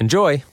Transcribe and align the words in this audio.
Enjoy! 0.00 0.44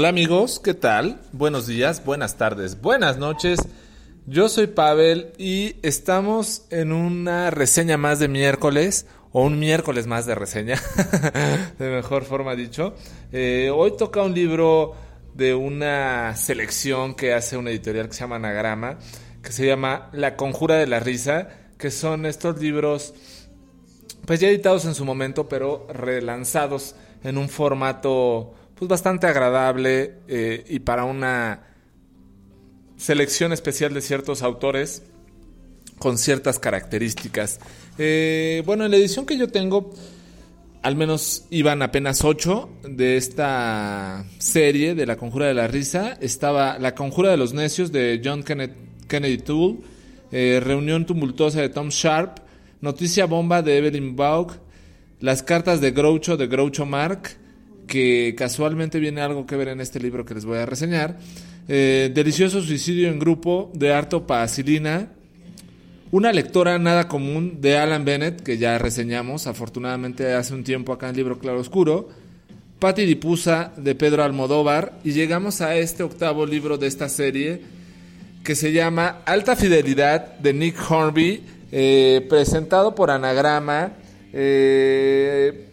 Hola 0.00 0.08
amigos, 0.08 0.60
¿qué 0.64 0.72
tal? 0.72 1.20
Buenos 1.30 1.66
días, 1.66 2.02
buenas 2.06 2.38
tardes, 2.38 2.80
buenas 2.80 3.18
noches. 3.18 3.60
Yo 4.24 4.48
soy 4.48 4.66
Pavel 4.66 5.34
y 5.36 5.76
estamos 5.82 6.64
en 6.70 6.92
una 6.92 7.50
reseña 7.50 7.98
más 7.98 8.18
de 8.18 8.26
miércoles, 8.26 9.04
o 9.32 9.42
un 9.42 9.58
miércoles 9.58 10.06
más 10.06 10.24
de 10.24 10.34
reseña, 10.34 10.80
de 11.78 11.90
mejor 11.90 12.24
forma 12.24 12.56
dicho. 12.56 12.94
Eh, 13.30 13.70
hoy 13.70 13.94
toca 13.98 14.22
un 14.22 14.32
libro 14.32 14.94
de 15.34 15.54
una 15.54 16.34
selección 16.34 17.14
que 17.14 17.34
hace 17.34 17.58
una 17.58 17.68
editorial 17.68 18.08
que 18.08 18.14
se 18.14 18.20
llama 18.20 18.36
Anagrama, 18.36 18.98
que 19.42 19.52
se 19.52 19.66
llama 19.66 20.08
La 20.14 20.34
Conjura 20.34 20.76
de 20.76 20.86
la 20.86 21.00
Risa, 21.00 21.48
que 21.76 21.90
son 21.90 22.24
estos 22.24 22.58
libros, 22.58 23.12
pues 24.24 24.40
ya 24.40 24.48
editados 24.48 24.86
en 24.86 24.94
su 24.94 25.04
momento, 25.04 25.46
pero 25.46 25.86
relanzados 25.92 26.94
en 27.22 27.36
un 27.36 27.50
formato 27.50 28.54
pues 28.80 28.88
bastante 28.88 29.26
agradable 29.26 30.14
eh, 30.26 30.64
y 30.66 30.78
para 30.78 31.04
una 31.04 31.64
selección 32.96 33.52
especial 33.52 33.92
de 33.92 34.00
ciertos 34.00 34.42
autores 34.42 35.02
con 35.98 36.16
ciertas 36.16 36.58
características. 36.58 37.60
Eh, 37.98 38.62
bueno, 38.64 38.86
en 38.86 38.90
la 38.90 38.96
edición 38.96 39.26
que 39.26 39.36
yo 39.36 39.48
tengo, 39.48 39.92
al 40.80 40.96
menos 40.96 41.44
iban 41.50 41.82
apenas 41.82 42.24
ocho 42.24 42.70
de 42.82 43.18
esta 43.18 44.24
serie 44.38 44.94
de 44.94 45.04
La 45.04 45.18
Conjura 45.18 45.46
de 45.46 45.52
la 45.52 45.68
Risa. 45.68 46.16
Estaba 46.18 46.78
La 46.78 46.94
Conjura 46.94 47.30
de 47.30 47.36
los 47.36 47.52
Necios 47.52 47.92
de 47.92 48.22
John 48.24 48.42
Kennedy 48.42 49.38
Toole, 49.38 49.80
eh, 50.32 50.58
Reunión 50.64 51.04
Tumultuosa 51.04 51.60
de 51.60 51.68
Tom 51.68 51.90
Sharp, 51.90 52.38
Noticia 52.80 53.26
Bomba 53.26 53.60
de 53.60 53.76
Evelyn 53.76 54.16
Baugh, 54.16 54.52
Las 55.20 55.42
Cartas 55.42 55.82
de 55.82 55.90
Groucho 55.90 56.38
de 56.38 56.46
Groucho 56.46 56.86
Mark, 56.86 57.36
que 57.90 58.36
casualmente 58.38 59.00
viene 59.00 59.20
algo 59.20 59.46
que 59.46 59.56
ver 59.56 59.66
en 59.66 59.80
este 59.80 59.98
libro 59.98 60.24
que 60.24 60.32
les 60.32 60.44
voy 60.44 60.58
a 60.58 60.64
reseñar. 60.64 61.18
Eh, 61.66 62.12
Delicioso 62.14 62.62
suicidio 62.62 63.08
en 63.08 63.18
grupo 63.18 63.68
de 63.74 63.92
Arto 63.92 64.28
Pacilina. 64.28 65.08
Una 66.12 66.32
lectora 66.32 66.78
nada 66.78 67.08
común 67.08 67.60
de 67.60 67.78
Alan 67.78 68.04
Bennett, 68.04 68.42
que 68.42 68.58
ya 68.58 68.78
reseñamos 68.78 69.48
afortunadamente 69.48 70.32
hace 70.34 70.54
un 70.54 70.62
tiempo 70.62 70.92
acá 70.92 71.08
en 71.08 71.16
Libro 71.16 71.40
Claro 71.40 71.58
Oscuro. 71.58 72.08
Patti 72.78 73.04
Dipusa 73.04 73.72
de 73.76 73.96
Pedro 73.96 74.22
Almodóvar. 74.22 75.00
Y 75.02 75.10
llegamos 75.10 75.60
a 75.60 75.74
este 75.74 76.04
octavo 76.04 76.46
libro 76.46 76.78
de 76.78 76.86
esta 76.86 77.08
serie 77.08 77.60
que 78.44 78.54
se 78.54 78.72
llama 78.72 79.22
Alta 79.26 79.56
Fidelidad 79.56 80.38
de 80.38 80.54
Nick 80.54 80.76
Hornby, 80.88 81.42
eh, 81.72 82.24
presentado 82.28 82.94
por 82.94 83.10
Anagrama. 83.10 83.94
Eh, 84.32 85.69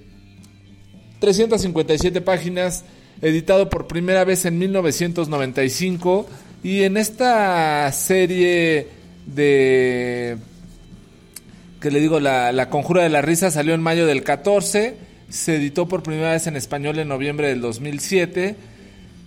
357 1.20 2.22
páginas, 2.22 2.84
editado 3.22 3.70
por 3.70 3.88
primera 3.88 4.24
vez 4.24 4.46
en 4.46 4.58
1995. 4.60 6.28
Y 6.64 6.84
en 6.84 6.98
esta 6.98 7.92
serie 7.92 8.88
de... 9.26 10.38
que 11.80 11.92
le 11.92 12.00
digo, 12.00 12.20
la, 12.20 12.52
la 12.52 12.70
Conjura 12.70 13.04
de 13.04 13.10
la 13.10 13.22
Risa 13.22 13.52
salió 13.52 13.74
en 13.74 13.82
mayo 13.82 14.06
del 14.06 14.24
14, 14.24 14.96
se 15.30 15.56
editó 15.56 15.88
por 15.88 16.04
primera 16.04 16.32
vez 16.32 16.48
en 16.48 16.56
español 16.56 17.00
en 17.00 17.08
noviembre 17.08 17.50
del 17.50 17.62
2007. 17.62 18.56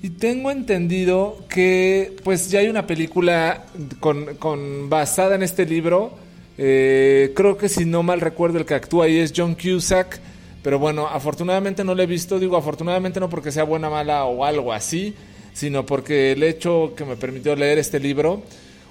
Y 0.03 0.11
tengo 0.11 0.51
entendido 0.51 1.45
que 1.51 2.17
pues 2.25 2.51
ya 2.51 2.61
hay 2.61 2.69
una 2.69 2.87
película 2.87 3.67
con, 4.01 4.34
con 4.37 4.89
basada 4.89 5.34
en 5.34 5.43
este 5.43 5.67
libro. 5.67 6.17
Eh, 6.57 7.33
creo 7.37 7.59
que 7.59 7.69
si 7.69 7.84
no 7.84 8.03
mal 8.03 8.21
recuerdo 8.21 8.59
el 8.59 8.65
que 8.65 8.75
actúa 8.75 9.07
ahí 9.07 9.19
es 9.19 9.33
John 9.37 9.55
Cusack 9.55 10.21
pero 10.62 10.78
bueno, 10.78 11.06
afortunadamente 11.06 11.84
no 11.84 11.94
la 11.94 12.03
he 12.03 12.06
visto, 12.06 12.38
digo 12.38 12.56
afortunadamente 12.56 13.21
no 13.21 13.31
porque 13.31 13.53
sea 13.53 13.65
buena, 13.65 13.88
mala 13.88 14.25
o 14.25 14.44
algo 14.44 14.72
así, 14.72 15.15
sino 15.53 15.87
porque 15.87 16.32
el 16.32 16.43
hecho 16.43 16.93
que 16.97 17.04
me 17.04 17.16
permitió 17.16 17.56
leer 17.56 17.78
este 17.78 17.98
libro, 17.98 18.43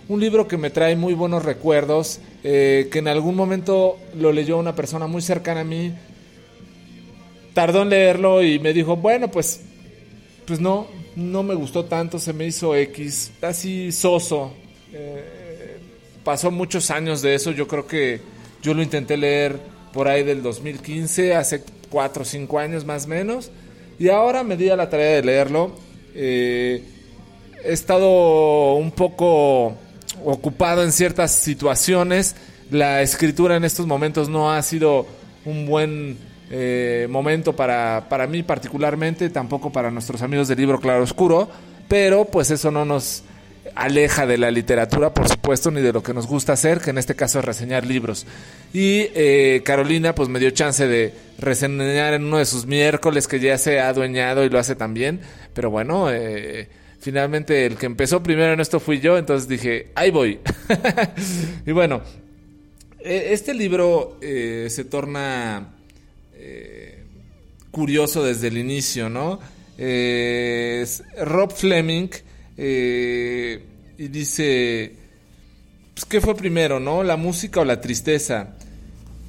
un 0.08 0.20
libro 0.20 0.48
que 0.48 0.58
me 0.58 0.72
trae 0.72 0.96
muy 0.96 1.14
buenos 1.14 1.46
recuerdos, 1.46 2.20
eh, 2.44 2.90
que 2.92 3.00
en 3.00 3.08
algún 3.08 3.36
momento 3.36 3.98
lo 4.16 4.32
leyó 4.32 4.58
una 4.58 4.76
persona 4.76 5.06
muy 5.06 5.22
cercana 5.22 5.62
a 5.62 5.64
mí, 5.64 5.94
tardó 7.54 7.84
en 7.84 7.90
leerlo 7.90 8.44
y 8.44 8.58
me 8.58 8.74
dijo, 8.74 8.96
bueno, 8.96 9.30
pues, 9.30 9.62
pues 10.46 10.60
no, 10.60 10.88
no 11.16 11.44
me 11.44 11.54
gustó 11.54 11.86
tanto, 11.86 12.18
se 12.18 12.34
me 12.34 12.48
hizo 12.48 12.76
X, 12.76 13.32
así 13.42 13.92
soso. 13.92 14.52
Eh, 14.92 15.78
pasó 16.24 16.50
muchos 16.50 16.90
años 16.90 17.22
de 17.22 17.36
eso, 17.36 17.52
yo 17.52 17.68
creo 17.68 17.86
que 17.86 18.22
yo 18.64 18.74
lo 18.74 18.82
intenté 18.82 19.16
leer 19.16 19.60
por 19.94 20.08
ahí 20.08 20.24
del 20.24 20.42
2015, 20.44 21.36
hace 21.36 21.64
4 21.90 22.22
o 22.22 22.26
5 22.26 22.60
años 22.60 22.86
más 22.86 23.06
o 23.06 23.10
menos. 23.10 23.52
Y 23.98 24.10
ahora 24.10 24.44
me 24.44 24.56
di 24.56 24.70
a 24.70 24.76
la 24.76 24.90
tarea 24.90 25.16
de 25.16 25.24
leerlo. 25.24 25.72
Eh, 26.16 26.84
he 27.64 27.74
estado 27.74 28.74
un 28.74 28.92
poco 28.92 29.76
ocupado 30.24 30.84
en 30.84 30.92
ciertas 30.92 31.32
situaciones. 31.32 32.36
La 32.72 33.02
escritura 33.02 33.56
en 33.56 33.64
estos 33.64 33.88
momentos 33.88 34.30
no 34.30 34.52
ha 34.52 34.62
sido 34.62 35.06
un 35.46 35.66
buen 35.66 36.18
eh, 36.52 37.08
momento 37.10 37.56
para, 37.56 38.08
para 38.10 38.28
mí 38.28 38.44
particularmente, 38.44 39.30
tampoco 39.30 39.72
para 39.72 39.92
nuestros 39.92 40.22
amigos 40.22 40.48
del 40.48 40.60
libro 40.60 40.80
Claro 40.80 41.04
Oscuro, 41.04 41.50
pero 41.88 42.26
pues 42.26 42.52
eso 42.52 42.72
no 42.72 42.86
nos 42.86 43.24
aleja 43.76 44.26
de 44.26 44.38
la 44.38 44.52
literatura, 44.52 45.14
por 45.14 45.28
supuesto, 45.28 45.72
ni 45.72 45.82
de 45.82 45.94
lo 45.94 46.04
que 46.04 46.14
nos 46.14 46.28
gusta 46.28 46.54
hacer, 46.54 46.80
que 46.80 46.90
en 46.90 46.98
este 46.98 47.16
caso 47.16 47.40
es 47.40 47.46
reseñar 47.46 47.86
libros. 47.86 48.26
Y 48.74 49.08
eh, 49.14 49.62
Carolina, 49.64 50.16
pues 50.16 50.30
me 50.30 50.40
dio 50.40 50.50
chance 50.52 50.88
de 50.88 51.14
reseñar 51.38 52.14
en 52.14 52.26
uno 52.26 52.38
de 52.38 52.46
sus 52.46 52.66
miércoles, 52.66 53.28
que 53.28 53.40
ya 53.40 53.58
se 53.58 53.80
ha 53.80 53.90
adueñado 53.90 54.44
y 54.44 54.50
lo 54.50 54.60
hace 54.60 54.76
también. 54.76 55.20
Pero 55.54 55.70
bueno, 55.70 56.12
eh, 56.12 56.68
finalmente 57.00 57.66
el 57.66 57.76
que 57.78 57.86
empezó 57.86 58.22
primero 58.22 58.54
en 58.54 58.60
esto 58.60 58.80
fui 58.80 59.00
yo, 59.00 59.18
entonces 59.18 59.48
dije, 59.48 59.88
ahí 59.96 60.12
voy. 60.12 60.40
y 61.66 61.72
bueno, 61.72 62.02
e, 63.00 63.34
este 63.34 63.54
libro 63.54 64.18
eh, 64.22 64.68
se 64.70 64.86
torna 64.86 65.76
curioso 67.72 68.24
desde 68.24 68.48
el 68.48 68.58
inicio, 68.58 69.10
¿no? 69.10 69.40
Rob 69.78 71.52
Fleming 71.54 72.10
eh, 72.62 73.64
y 73.98 74.08
dice, 74.10 74.92
pues, 75.94 76.06
¿qué 76.06 76.20
fue 76.20 76.36
primero, 76.36 76.80
no? 76.80 77.04
¿La 77.04 77.16
música 77.16 77.62
o 77.62 77.66
la 77.66 77.80
tristeza? 77.80 78.56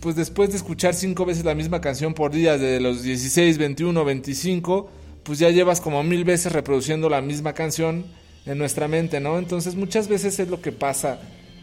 pues 0.00 0.16
después 0.16 0.50
de 0.50 0.56
escuchar 0.56 0.94
cinco 0.94 1.26
veces 1.26 1.44
la 1.44 1.54
misma 1.54 1.80
canción 1.80 2.14
por 2.14 2.32
día, 2.32 2.58
de 2.58 2.80
los 2.80 3.02
16, 3.02 3.58
21, 3.58 4.04
25, 4.04 4.90
pues 5.22 5.38
ya 5.38 5.50
llevas 5.50 5.80
como 5.80 6.02
mil 6.02 6.24
veces 6.24 6.52
reproduciendo 6.52 7.08
la 7.10 7.20
misma 7.20 7.52
canción 7.52 8.06
en 8.46 8.58
nuestra 8.58 8.88
mente, 8.88 9.20
¿no? 9.20 9.38
Entonces 9.38 9.74
muchas 9.74 10.08
veces 10.08 10.40
es 10.40 10.48
lo 10.48 10.62
que 10.62 10.72
pasa. 10.72 11.20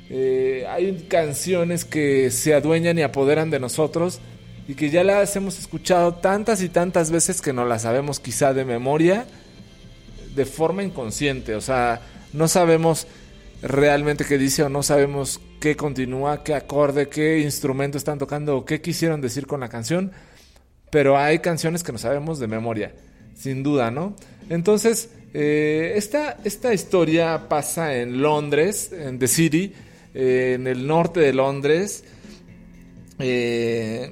Eh, 0.09 0.65
hay 0.69 1.07
canciones 1.09 1.83
que 1.83 2.29
se 2.29 2.53
adueñan 2.53 2.97
y 2.99 3.01
apoderan 3.01 3.49
de 3.49 3.59
nosotros 3.59 4.19
y 4.67 4.75
que 4.75 4.89
ya 4.89 5.03
las 5.03 5.35
hemos 5.35 5.57
escuchado 5.57 6.15
tantas 6.15 6.61
y 6.61 6.69
tantas 6.69 7.09
veces 7.09 7.41
que 7.41 7.53
no 7.53 7.65
las 7.65 7.81
sabemos 7.81 8.19
quizá 8.19 8.53
de 8.53 8.65
memoria 8.65 9.25
de 10.37 10.45
forma 10.45 10.83
inconsciente, 10.83 11.55
o 11.55 11.61
sea, 11.61 11.99
no 12.31 12.47
sabemos 12.47 13.07
realmente 13.61 14.23
qué 14.23 14.37
dice 14.37 14.61
o 14.61 14.69
no 14.69 14.83
sabemos 14.83 15.41
qué 15.59 15.75
continúa, 15.75 16.43
qué 16.43 16.53
acorde, 16.53 17.09
qué 17.09 17.39
instrumento 17.39 17.97
están 17.97 18.19
tocando 18.19 18.55
o 18.55 18.65
qué 18.65 18.79
quisieron 18.79 19.19
decir 19.19 19.47
con 19.47 19.59
la 19.59 19.67
canción, 19.67 20.11
pero 20.91 21.17
hay 21.17 21.39
canciones 21.39 21.83
que 21.83 21.91
no 21.91 21.97
sabemos 21.97 22.37
de 22.39 22.47
memoria, 22.47 22.93
sin 23.33 23.63
duda, 23.63 23.89
¿no? 23.89 24.15
Entonces, 24.49 25.09
eh, 25.33 25.93
esta, 25.95 26.37
esta, 26.43 26.71
historia 26.71 27.49
pasa 27.49 27.95
en 27.95 28.21
Londres, 28.21 28.91
en 28.93 29.17
The 29.17 29.27
City, 29.27 29.73
eh, 30.13 30.53
en 30.55 30.67
el 30.67 30.85
norte 30.85 31.19
de 31.19 31.33
Londres. 31.33 32.03
Eh, 33.19 34.11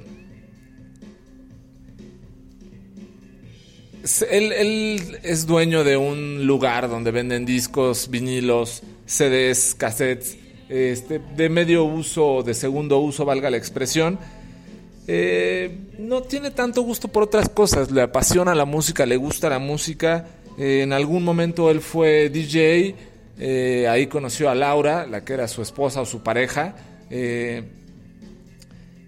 él, 4.30 5.19
es 5.24 5.46
dueño 5.46 5.84
de 5.84 5.98
un 5.98 6.46
lugar 6.46 6.90
donde 6.90 7.12
venden 7.12 7.46
discos, 7.46 8.10
vinilos, 8.10 8.84
CDs, 9.06 9.75
cassettes, 9.75 10.38
este, 10.69 11.19
de 11.36 11.50
medio 11.50 11.84
uso 11.84 12.44
de 12.44 12.54
segundo 12.54 13.00
uso, 13.00 13.25
valga 13.25 13.50
la 13.50 13.57
expresión. 13.57 14.19
Eh, 15.07 15.78
no 16.00 16.24
tiene 16.24 16.52
tanto 16.52 16.81
gusto 16.81 17.07
por 17.07 17.24
otras 17.24 17.50
cosas, 17.50 17.92
le 17.92 18.02
apasiona 18.02 18.56
la 18.56 18.66
música, 18.66 19.06
le 19.06 19.18
gusta 19.18 19.50
la 19.50 19.60
música. 19.60 20.28
Eh, 20.57 20.81
en 20.84 20.94
algún 20.94 21.24
momento 21.24 21.69
él 21.69 21.81
fue 21.81 22.30
DJ, 22.30 22.96
eh, 23.40 23.88
ahí 23.88 24.07
conoció 24.07 24.50
a 24.50 24.56
Laura, 24.56 25.06
la 25.06 25.24
que 25.24 25.34
era 25.34 25.48
su 25.48 25.62
esposa 25.62 26.02
o 26.02 26.06
su 26.06 26.24
pareja. 26.24 26.75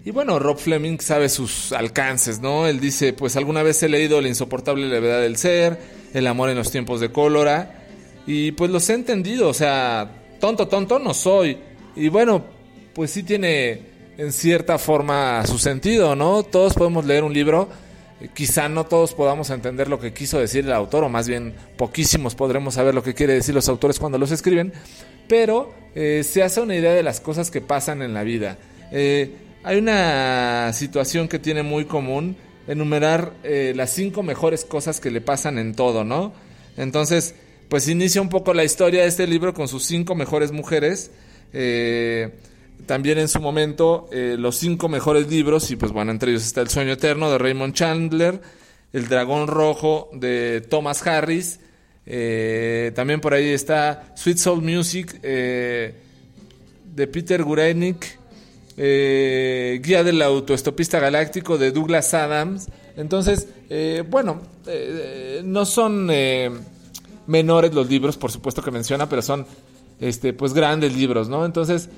Y 0.08 0.12
bueno, 0.12 0.40
Rob 0.40 0.58
Fleming 0.58 1.00
sabe 1.02 1.28
sus 1.28 1.74
alcances, 1.74 2.40
¿no? 2.40 2.66
Él 2.66 2.80
dice, 2.80 3.12
pues 3.12 3.36
alguna 3.36 3.62
vez 3.62 3.84
he 3.84 3.90
leído 3.90 4.22
La 4.22 4.30
insoportable 4.30 4.88
levedad 4.88 5.20
del 5.20 5.36
ser, 5.36 5.78
El 6.14 6.28
amor 6.28 6.50
en 6.50 6.56
los 6.56 6.72
tiempos 6.72 7.02
de 7.02 7.12
cólera, 7.12 7.84
y 8.26 8.54
pues 8.54 8.72
los 8.72 8.90
he 8.90 8.94
entendido, 8.94 9.50
o 9.50 9.54
sea, 9.54 10.10
tonto, 10.40 10.70
tonto 10.70 10.98
no 10.98 11.14
soy. 11.14 11.58
Y 11.98 12.08
bueno, 12.08 12.46
pues 12.94 13.12
sí 13.12 13.24
tiene 13.24 13.82
en 14.18 14.32
cierta 14.32 14.78
forma 14.78 15.46
su 15.46 15.58
sentido, 15.58 16.16
¿no? 16.16 16.42
Todos 16.44 16.74
podemos 16.74 17.04
leer 17.04 17.26
un 17.26 17.34
libro, 17.34 17.68
quizá 18.34 18.70
no 18.70 18.86
todos 18.86 19.14
podamos 19.14 19.50
entender 19.50 19.90
lo 19.90 20.00
que 20.00 20.14
quiso 20.14 20.40
decir 20.40 20.64
el 20.64 20.72
autor, 20.72 21.04
o 21.04 21.10
más 21.10 21.28
bien 21.28 21.54
poquísimos 21.76 22.34
podremos 22.34 22.76
saber 22.76 22.96
lo 22.96 23.04
que 23.04 23.14
quiere 23.14 23.34
decir 23.34 23.54
los 23.54 23.68
autores 23.68 24.00
cuando 24.00 24.18
los 24.18 24.32
escriben, 24.32 24.72
pero 25.28 25.74
eh, 25.96 26.24
se 26.24 26.44
hace 26.44 26.62
una 26.62 26.78
idea 26.78 26.94
de 26.94 27.04
las 27.04 27.20
cosas 27.20 27.52
que 27.52 27.60
pasan 27.60 28.02
en 28.02 28.14
la 28.14 28.24
vida. 28.24 28.58
Eh, 28.94 29.47
hay 29.68 29.80
una 29.80 30.72
situación 30.72 31.28
que 31.28 31.40
tiene 31.40 31.62
muy 31.62 31.84
común, 31.84 32.38
enumerar 32.70 33.34
eh, 33.44 33.74
las 33.76 33.90
cinco 33.90 34.24
mejores 34.24 34.64
cosas 34.64 35.02
que 35.02 35.12
le 35.12 35.20
pasan 35.20 35.58
en 35.58 35.76
todo, 35.76 36.06
¿no? 36.06 36.32
Entonces, 36.78 37.36
pues 37.68 37.90
inicia 37.90 38.22
un 38.22 38.30
poco 38.30 38.54
la 38.54 38.64
historia 38.64 39.02
de 39.02 39.10
este 39.10 39.28
libro 39.28 39.54
con 39.54 39.68
sus 39.68 39.84
cinco 39.84 40.16
mejores 40.16 40.54
mujeres. 40.54 41.12
Eh, 41.52 42.30
también 42.86 43.18
en 43.18 43.28
su 43.28 43.42
momento 43.42 44.08
eh, 44.14 44.38
los 44.40 44.56
cinco 44.56 44.88
mejores 44.88 45.28
libros, 45.28 45.70
y 45.70 45.76
pues 45.76 45.92
bueno, 45.92 46.12
entre 46.12 46.32
ellos 46.32 46.46
está 46.46 46.62
El 46.62 46.70
sueño 46.70 46.94
eterno 46.94 47.30
de 47.30 47.38
Raymond 47.38 47.74
Chandler, 47.74 48.40
El 48.94 49.10
dragón 49.10 49.48
rojo 49.48 50.10
de 50.14 50.62
Thomas 50.62 51.06
Harris, 51.06 51.60
también 52.96 53.20
por 53.20 53.34
ahí 53.34 53.50
está 53.50 54.14
Sweet 54.16 54.38
Soul 54.38 54.62
Music 54.62 55.20
de 55.20 55.94
Peter 57.12 57.44
Gurenick, 57.44 58.17
eh, 58.80 59.82
Guía 59.84 60.04
del 60.04 60.22
Autoestopista 60.22 61.00
Galáctico 61.00 61.58
de 61.58 61.72
Douglas 61.72 62.14
Adams. 62.14 62.68
Entonces, 62.96 63.48
eh, 63.70 64.04
bueno, 64.08 64.42
eh, 64.68 65.42
no 65.44 65.66
son 65.66 66.10
menores 67.26 67.74
los 67.74 67.90
libros, 67.90 68.18
por 68.18 68.32
supuesto 68.32 68.62
que 68.62 68.70
menciona, 68.70 69.10
pero 69.10 69.24
son 69.24 69.48
este, 70.00 70.32
pues 70.34 70.54
grandes 70.54 70.96
libros, 70.96 71.28
¿no? 71.28 71.44
Entonces, 71.44 71.90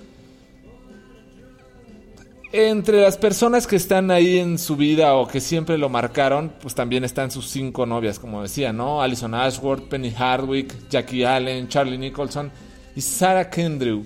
entre 2.53 3.01
las 3.01 3.17
personas 3.17 3.67
que 3.67 3.75
están 3.75 4.09
ahí 4.09 4.39
en 4.39 4.57
su 4.57 4.75
vida 4.75 5.13
o 5.15 5.27
que 5.27 5.41
siempre 5.41 5.77
lo 5.77 5.89
marcaron, 5.89 6.53
pues 6.61 6.73
también 6.75 7.03
están 7.03 7.29
sus 7.29 7.47
cinco 7.49 7.85
novias, 7.85 8.19
como 8.19 8.41
decía, 8.41 8.71
¿no? 8.71 9.01
Alison 9.01 9.35
Ashworth, 9.35 9.89
Penny 9.89 10.11
Hardwick, 10.11 10.73
Jackie 10.89 11.25
Allen, 11.25 11.67
Charlie 11.67 11.97
Nicholson 11.97 12.49
y 12.95 13.01
Sarah 13.01 13.49
Kendrew 13.49 14.05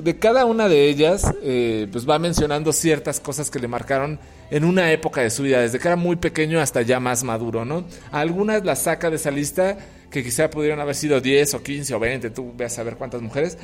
de 0.00 0.18
cada 0.18 0.44
una 0.44 0.68
de 0.68 0.88
ellas, 0.88 1.24
eh, 1.42 1.86
pues 1.92 2.08
va 2.08 2.18
mencionando 2.18 2.72
ciertas 2.72 3.20
cosas 3.20 3.50
que 3.50 3.58
le 3.58 3.68
marcaron 3.68 4.18
en 4.50 4.64
una 4.64 4.92
época 4.92 5.20
de 5.20 5.30
su 5.30 5.42
vida, 5.42 5.60
desde 5.60 5.78
que 5.78 5.88
era 5.88 5.96
muy 5.96 6.16
pequeño 6.16 6.60
hasta 6.60 6.82
ya 6.82 7.00
más 7.00 7.24
maduro, 7.24 7.64
¿no? 7.64 7.84
Algunas 8.10 8.64
las 8.64 8.82
saca 8.82 9.10
de 9.10 9.16
esa 9.16 9.30
lista, 9.30 9.76
que 10.10 10.22
quizá 10.22 10.50
pudieron 10.50 10.80
haber 10.80 10.94
sido 10.94 11.20
10 11.20 11.54
o 11.54 11.62
15 11.62 11.94
o 11.94 11.98
20, 12.00 12.30
tú 12.30 12.52
veas 12.56 12.78
a 12.78 12.82
ver 12.82 12.96
cuántas 12.96 13.22
mujeres, 13.22 13.56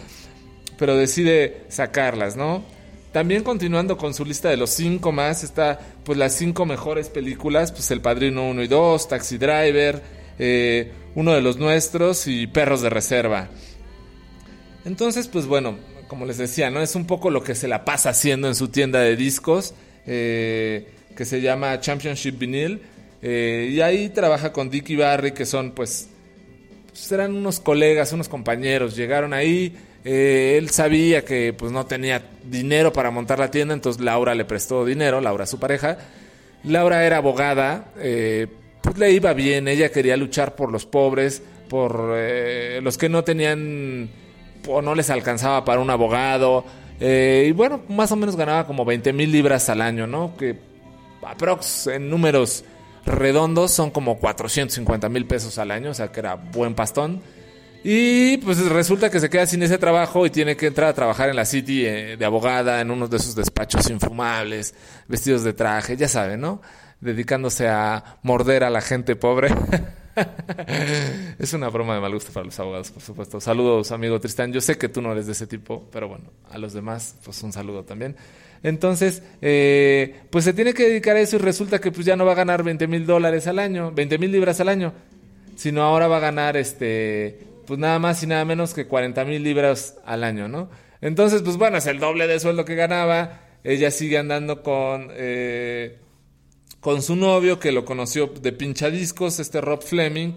pero 0.79 0.97
decide 0.97 1.65
sacarlas, 1.69 2.37
¿no? 2.37 2.65
También 3.13 3.43
continuando 3.43 3.97
con 3.97 4.15
su 4.15 4.25
lista 4.25 4.49
de 4.49 4.57
los 4.57 4.71
cinco 4.71 5.13
más, 5.13 5.43
está 5.43 5.79
pues 6.05 6.19
las 6.19 6.35
cinco 6.35 6.67
mejores 6.67 7.09
películas, 7.09 7.73
pues 7.73 7.91
El 7.91 8.01
Padrino 8.01 8.49
1 8.49 8.63
y 8.63 8.69
2, 8.69 9.09
Taxi 9.09 9.39
Driver, 9.39 10.03
eh, 10.39 10.93
uno 11.15 11.33
de 11.33 11.41
los 11.41 11.57
nuestros 11.57 12.27
y 12.27 12.47
Perros 12.47 12.83
de 12.83 12.91
Reserva. 12.91 13.49
Entonces, 14.85 15.29
pues 15.29 15.47
bueno, 15.47 15.77
como 16.08 16.25
les 16.25 16.38
decía, 16.38 16.70
¿no? 16.70 16.81
Es 16.81 16.94
un 16.96 17.06
poco 17.06 17.31
lo 17.31 17.44
que 17.44 17.55
se 17.55 17.69
la 17.69 17.84
pasa 17.84 18.10
haciendo 18.10 18.49
en 18.49 18.55
su 18.55 18.69
tienda 18.69 19.00
de 19.00 19.14
discos, 19.14 19.75
eh, 20.06 20.88
que 21.14 21.25
se 21.25 21.40
llama 21.40 21.78
Championship 21.81 22.38
Vinyl. 22.38 22.81
Eh, 23.20 23.69
y 23.72 23.81
ahí 23.81 24.08
trabaja 24.08 24.52
con 24.52 24.70
Dicky 24.70 24.96
Barry, 24.96 25.32
que 25.32 25.44
son, 25.44 25.72
pues, 25.72 26.08
pues, 26.88 27.12
unos 27.12 27.60
colegas, 27.60 28.12
unos 28.12 28.28
compañeros. 28.28 28.96
Llegaron 28.96 29.34
ahí, 29.34 29.76
eh, 30.05 30.56
él 30.56 30.70
sabía 30.70 31.25
que, 31.25 31.52
pues, 31.52 31.70
no 31.72 31.84
tenía 31.87 32.22
dinero 32.43 32.93
para 32.93 33.10
montar 33.10 33.38
la 33.38 33.50
tienda, 33.50 33.75
entonces 33.75 34.02
Laura 34.02 34.34
le 34.34 34.46
prestó 34.46 34.84
dinero, 34.86 35.20
Laura, 35.20 35.46
su 35.46 35.60
pareja. 35.60 35.98
Laura 36.65 37.05
era 37.05 37.19
abogada, 37.19 37.93
pues 38.82 38.98
le 38.98 39.12
iba 39.12 39.32
bien, 39.32 39.69
ella 39.69 39.93
quería 39.93 40.17
luchar 40.17 40.56
por 40.56 40.72
los 40.72 40.86
pobres, 40.86 41.41
por 41.69 42.17
los 42.82 42.98
que 42.98 43.08
no 43.08 43.22
tenían 43.22 44.10
o 44.69 44.82
no 44.82 44.94
les 44.94 45.10
alcanzaba 45.10 45.65
para 45.65 45.81
un 45.81 45.91
abogado. 45.91 46.65
Eh, 47.01 47.46
y 47.48 47.53
bueno, 47.53 47.82
más 47.89 48.13
o 48.13 48.17
menos 48.17 48.37
ganaba 48.37 48.67
como 48.67 48.84
20 48.84 49.13
mil 49.13 49.31
libras 49.31 49.69
al 49.69 49.81
año, 49.81 50.06
¿no? 50.06 50.37
Que 50.37 50.56
aprox 51.22 51.89
en 51.89 52.10
números 52.10 52.65
redondos 53.05 53.72
son 53.72 53.91
como 53.91 54.19
450 54.19 55.08
mil 55.08 55.27
pesos 55.27 55.58
al 55.58 55.70
año, 55.70 55.91
o 55.91 55.94
sea 55.94 56.13
que 56.13 56.20
era 56.20 56.34
buen 56.34 56.75
pastón. 56.75 57.22
Y 57.84 58.39
pues 58.39 58.58
resulta 58.67 59.08
que 59.08 59.20
se 59.20 59.31
queda 59.31 59.46
sin 59.46 59.63
ese 59.63 59.79
trabajo 59.79 60.27
y 60.27 60.31
tiene 60.31 60.56
que 60.56 60.67
entrar 60.67 60.89
a 60.89 60.94
trabajar 60.94 61.31
en 61.31 61.37
la 61.37 61.44
City 61.44 61.87
eh, 61.87 62.17
de 62.19 62.25
abogada, 62.25 62.81
en 62.81 62.91
uno 62.91 63.06
de 63.06 63.17
esos 63.17 63.34
despachos 63.37 63.89
infumables, 63.89 64.75
vestidos 65.06 65.44
de 65.44 65.53
traje, 65.53 65.96
ya 65.96 66.08
saben, 66.08 66.41
¿no? 66.41 66.60
Dedicándose 67.01 67.69
a 67.69 68.19
morder 68.22 68.65
a 68.65 68.70
la 68.70 68.81
gente 68.81 69.15
pobre. 69.15 69.55
es 71.39 71.53
una 71.53 71.69
broma 71.69 71.94
de 71.94 72.01
mal 72.01 72.13
gusto 72.13 72.32
para 72.32 72.46
los 72.46 72.58
abogados, 72.58 72.91
por 72.91 73.03
supuesto. 73.03 73.41
Saludos, 73.41 73.93
amigo 73.93 74.19
Tristán. 74.20 74.53
Yo 74.53 74.60
sé 74.60 74.79
que 74.79 74.89
tú 74.89 75.03
no 75.03 75.13
eres 75.13 75.27
de 75.27 75.32
ese 75.32 75.46
tipo, 75.46 75.89
pero 75.93 76.08
bueno, 76.08 76.25
a 76.51 76.58
los 76.58 76.72
demás, 76.72 77.17
pues 77.25 77.43
un 77.43 77.53
saludo 77.53 77.84
también. 77.84 78.17
Entonces, 78.63 79.22
eh, 79.41 80.20
pues 80.31 80.44
se 80.44 80.53
tiene 80.53 80.75
que 80.75 80.89
dedicar 80.89 81.17
a 81.17 81.20
eso 81.20 81.37
y 81.37 81.39
resulta 81.39 81.81
que 81.81 81.93
pues 81.93 82.05
ya 82.05 82.17
no 82.17 82.25
va 82.25 82.32
a 82.32 82.37
ganar 82.37 82.63
20 82.63 82.87
mil 82.89 83.06
dólares 83.06 83.46
al 83.46 83.58
año, 83.58 83.93
20 83.93 84.19
mil 84.19 84.32
libras 84.32 84.60
al 84.60 84.69
año, 84.69 84.93
sino 85.55 85.82
ahora 85.82 86.08
va 86.08 86.17
a 86.17 86.20
ganar 86.20 86.56
este, 86.56 87.39
pues 87.67 87.79
nada 87.79 87.98
más 87.98 88.22
y 88.22 88.27
nada 88.27 88.44
menos 88.44 88.75
que 88.75 88.87
40 88.87 89.25
mil 89.25 89.43
libras 89.43 89.98
al 90.05 90.25
año, 90.25 90.48
¿no? 90.48 90.69
Entonces, 91.01 91.43
pues 91.43 91.56
bueno, 91.56 91.77
es 91.77 91.87
el 91.87 92.01
doble 92.01 92.27
de 92.27 92.41
sueldo 92.41 92.65
que 92.65 92.75
ganaba. 92.75 93.41
Ella 93.63 93.91
sigue 93.91 94.19
andando 94.19 94.63
con... 94.63 95.08
Eh, 95.13 95.98
con 96.81 97.03
su 97.03 97.17
novio 97.17 97.58
que 97.58 97.73
lo 97.73 97.85
conoció 97.85 98.29
de 98.29 98.53
pinchadiscos, 98.53 99.41
este 99.41 99.61
Rob 99.61 99.82
Fleming. 99.82 100.35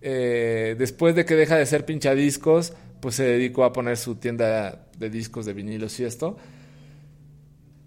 Eh, 0.00 0.74
después 0.78 1.14
de 1.14 1.24
que 1.24 1.34
deja 1.34 1.56
de 1.56 1.66
ser 1.66 1.84
pinchadiscos, 1.84 2.72
pues 3.00 3.16
se 3.16 3.24
dedicó 3.24 3.64
a 3.64 3.72
poner 3.72 3.96
su 3.96 4.16
tienda 4.16 4.86
de 4.96 5.10
discos 5.10 5.46
de 5.46 5.52
vinilos 5.52 5.98
y 6.00 6.04
esto. 6.04 6.36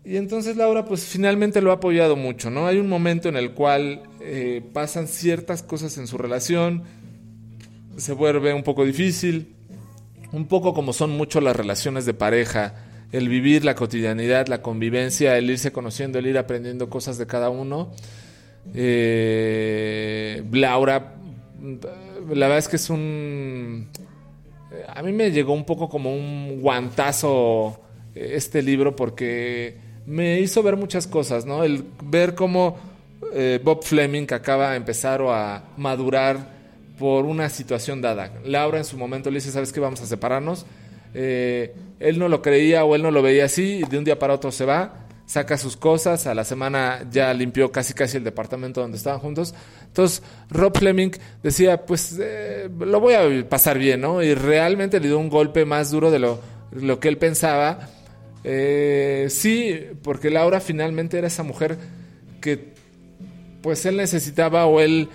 Y 0.04 0.18
entonces 0.18 0.56
Laura 0.56 0.86
pues 0.86 1.04
finalmente 1.06 1.62
lo 1.62 1.72
ha 1.72 1.76
apoyado 1.76 2.16
mucho, 2.16 2.52
¿no? 2.52 2.68
Hay 2.68 2.78
un 2.78 2.88
momento 2.88 3.28
en 3.28 3.38
el 3.38 3.54
cual 3.54 4.04
eh, 4.22 4.62
pasan 4.72 5.08
ciertas 5.08 5.64
cosas 5.64 5.98
en 5.98 6.06
su 6.06 6.18
relación, 6.18 6.84
se 7.98 8.14
vuelve 8.14 8.54
un 8.54 8.62
poco 8.62 8.86
difícil, 8.86 9.56
un 10.32 10.48
poco 10.48 10.74
como 10.74 10.94
son 10.94 11.12
mucho 11.12 11.42
las 11.42 11.56
relaciones 11.56 12.06
de 12.06 12.14
pareja 12.14 12.85
el 13.16 13.30
vivir 13.30 13.64
la 13.64 13.76
cotidianidad, 13.76 14.48
la 14.48 14.62
convivencia, 14.62 15.38
el 15.38 15.50
irse 15.50 15.72
conociendo, 15.72 16.20
el 16.20 16.28
ir 16.28 16.38
aprendiendo 16.38 16.90
cosas 16.90 17.18
de 17.18 17.26
cada 17.26 17.50
uno. 17.50 17.92
Eh, 18.74 20.44
Laura, 20.52 21.16
la 21.62 22.48
verdad 22.48 22.58
es 22.58 22.68
que 22.68 22.76
es 22.76 22.90
un... 22.90 23.88
A 24.94 25.02
mí 25.02 25.14
me 25.14 25.32
llegó 25.32 25.54
un 25.54 25.64
poco 25.64 25.88
como 25.88 26.14
un 26.14 26.60
guantazo 26.62 27.80
este 28.14 28.62
libro 28.62 28.98
porque 28.98 29.78
me 30.06 30.42
hizo 30.42 30.62
ver 30.62 30.76
muchas 30.76 31.08
cosas, 31.08 31.46
¿no? 31.46 31.64
El 31.64 31.86
ver 32.04 32.36
cómo 32.36 32.78
eh, 33.34 33.62
Bob 33.64 33.84
Fleming 33.84 34.28
acaba 34.32 34.72
de 34.72 34.78
empezar 34.78 35.22
a 35.22 35.64
madurar 35.78 36.54
por 37.00 37.24
una 37.24 37.48
situación 37.48 38.02
dada. 38.02 38.34
Laura 38.44 38.78
en 38.78 38.86
su 38.86 38.98
momento 38.98 39.30
le 39.30 39.36
dice, 39.36 39.52
¿sabes 39.52 39.72
qué? 39.72 39.80
Vamos 39.80 40.02
a 40.02 40.06
separarnos. 40.06 40.66
Eh, 41.18 41.74
él 42.00 42.20
no 42.20 42.28
lo 42.28 42.42
creía 42.42 42.84
o 42.84 42.94
él 42.94 43.02
no 43.02 43.10
lo 43.10 43.22
veía 43.22 43.46
así, 43.46 43.80
y 43.80 43.84
de 43.84 43.98
un 43.98 44.04
día 44.04 44.20
para 44.20 44.34
otro 44.34 44.52
se 44.52 44.66
va, 44.66 45.06
saca 45.26 45.58
sus 45.58 45.78
cosas, 45.78 46.28
a 46.28 46.36
la 46.36 46.44
semana 46.44 47.08
ya 47.10 47.34
limpió 47.34 47.72
casi 47.72 47.94
casi 47.94 48.18
el 48.18 48.26
departamento 48.26 48.82
donde 48.82 48.98
estaban 48.98 49.20
juntos. 49.20 49.56
Entonces 49.88 50.22
Rob 50.50 50.78
Fleming 50.78 51.12
decía, 51.42 51.86
pues 51.86 52.20
eh, 52.22 52.70
lo 52.80 53.00
voy 53.00 53.14
a 53.14 53.50
pasar 53.50 53.80
bien, 53.80 54.02
¿no? 54.02 54.22
Y 54.22 54.36
realmente 54.36 55.00
le 55.00 55.08
dio 55.08 55.18
un 55.18 55.30
golpe 55.30 55.64
más 55.64 55.90
duro 55.90 56.12
de 56.12 56.20
lo, 56.20 56.42
lo 56.72 57.00
que 57.00 57.08
él 57.08 57.18
pensaba. 57.18 57.88
Eh, 58.44 59.28
sí, 59.30 59.80
porque 60.04 60.30
Laura 60.30 60.60
finalmente 60.60 61.18
era 61.18 61.28
esa 61.28 61.44
mujer 61.44 61.78
que 62.42 62.76
pues 63.62 63.86
él 63.86 63.98
necesitaba 63.98 64.66
o 64.66 64.82
él 64.82 65.10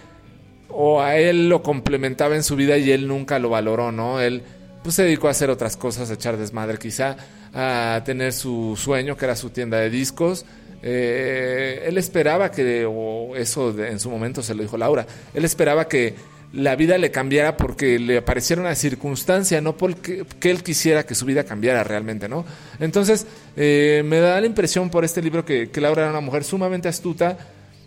o 0.68 1.00
a 1.00 1.16
él 1.18 1.48
lo 1.48 1.62
complementaba 1.62 2.34
en 2.34 2.42
su 2.42 2.56
vida 2.56 2.78
y 2.78 2.90
él 2.90 3.06
nunca 3.06 3.38
lo 3.38 3.50
valoró, 3.50 3.92
¿no? 3.92 4.20
Él 4.20 4.42
pues 4.82 4.94
se 4.94 5.04
dedicó 5.04 5.28
a 5.28 5.32
hacer 5.32 5.50
otras 5.50 5.76
cosas, 5.76 6.10
a 6.10 6.14
echar 6.14 6.36
desmadre 6.36 6.78
quizá, 6.78 7.16
a 7.52 8.02
tener 8.04 8.32
su 8.32 8.76
sueño 8.76 9.16
que 9.16 9.24
era 9.24 9.36
su 9.36 9.50
tienda 9.50 9.78
de 9.78 9.90
discos. 9.90 10.46
Eh, 10.82 11.84
él 11.86 11.98
esperaba 11.98 12.50
que, 12.50 12.86
o 12.86 13.36
eso 13.36 13.78
en 13.78 14.00
su 14.00 14.10
momento 14.10 14.42
se 14.42 14.54
lo 14.54 14.62
dijo 14.62 14.78
Laura, 14.78 15.06
él 15.34 15.44
esperaba 15.44 15.88
que 15.88 16.14
la 16.52 16.74
vida 16.74 16.98
le 16.98 17.10
cambiara 17.10 17.56
porque 17.56 17.98
le 17.98 18.18
apareciera 18.18 18.62
una 18.62 18.74
circunstancia, 18.74 19.60
no 19.60 19.76
porque 19.76 20.24
que 20.40 20.50
él 20.50 20.62
quisiera 20.62 21.04
que 21.04 21.14
su 21.14 21.26
vida 21.26 21.44
cambiara 21.44 21.84
realmente, 21.84 22.28
¿no? 22.28 22.44
Entonces, 22.80 23.26
eh, 23.56 24.02
me 24.04 24.18
da 24.18 24.40
la 24.40 24.46
impresión 24.46 24.90
por 24.90 25.04
este 25.04 25.22
libro 25.22 25.44
que, 25.44 25.70
que 25.70 25.80
Laura 25.80 26.02
era 26.02 26.10
una 26.10 26.20
mujer 26.20 26.42
sumamente 26.42 26.88
astuta, 26.88 27.36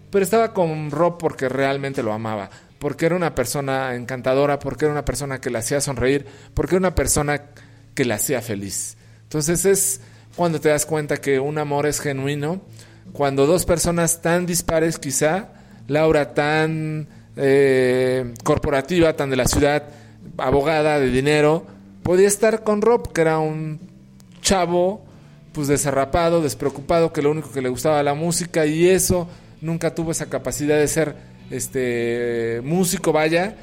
pero 0.10 0.24
estaba 0.24 0.54
con 0.54 0.92
Rob 0.92 1.18
porque 1.18 1.50
realmente 1.50 2.04
lo 2.04 2.14
amaba 2.14 2.50
porque 2.84 3.06
era 3.06 3.16
una 3.16 3.34
persona 3.34 3.96
encantadora, 3.96 4.60
porque 4.60 4.84
era 4.84 4.92
una 4.92 5.06
persona 5.06 5.40
que 5.40 5.50
le 5.50 5.58
hacía 5.58 5.80
sonreír, 5.80 6.26
porque 6.54 6.76
era 6.76 6.80
una 6.80 6.96
persona 6.96 7.44
que 7.96 8.04
la 8.04 8.16
hacía 8.16 8.42
feliz. 8.42 8.98
Entonces 9.22 9.64
es 9.64 10.02
cuando 10.36 10.60
te 10.60 10.68
das 10.68 10.86
cuenta 10.86 11.16
que 11.16 11.40
un 11.40 11.58
amor 11.60 11.86
es 11.86 12.02
genuino, 12.02 12.62
cuando 13.14 13.46
dos 13.46 13.64
personas 13.64 14.22
tan 14.22 14.46
dispares 14.46 15.00
quizá, 15.00 15.48
Laura 15.88 16.34
tan 16.34 17.08
eh, 17.38 18.34
corporativa, 18.44 19.16
tan 19.16 19.30
de 19.30 19.38
la 19.38 19.46
ciudad, 19.46 19.84
abogada 20.38 21.00
de 21.00 21.10
dinero, 21.10 21.66
podía 22.04 22.28
estar 22.28 22.66
con 22.66 22.82
Rob, 22.82 23.14
que 23.14 23.22
era 23.22 23.40
un 23.40 23.80
chavo 24.42 25.06
pues 25.54 25.70
desarrapado, 25.70 26.42
despreocupado, 26.42 27.14
que 27.14 27.22
lo 27.22 27.32
único 27.32 27.50
que 27.50 27.62
le 27.62 27.70
gustaba 27.70 27.96
era 27.96 28.04
la 28.04 28.14
música 28.14 28.66
y 28.66 28.90
eso 28.90 29.30
nunca 29.62 29.96
tuvo 29.96 30.12
esa 30.12 30.26
capacidad 30.26 30.78
de 30.78 30.90
ser 30.90 31.33
este 31.54 32.62
músico, 32.64 33.12
vaya. 33.12 33.56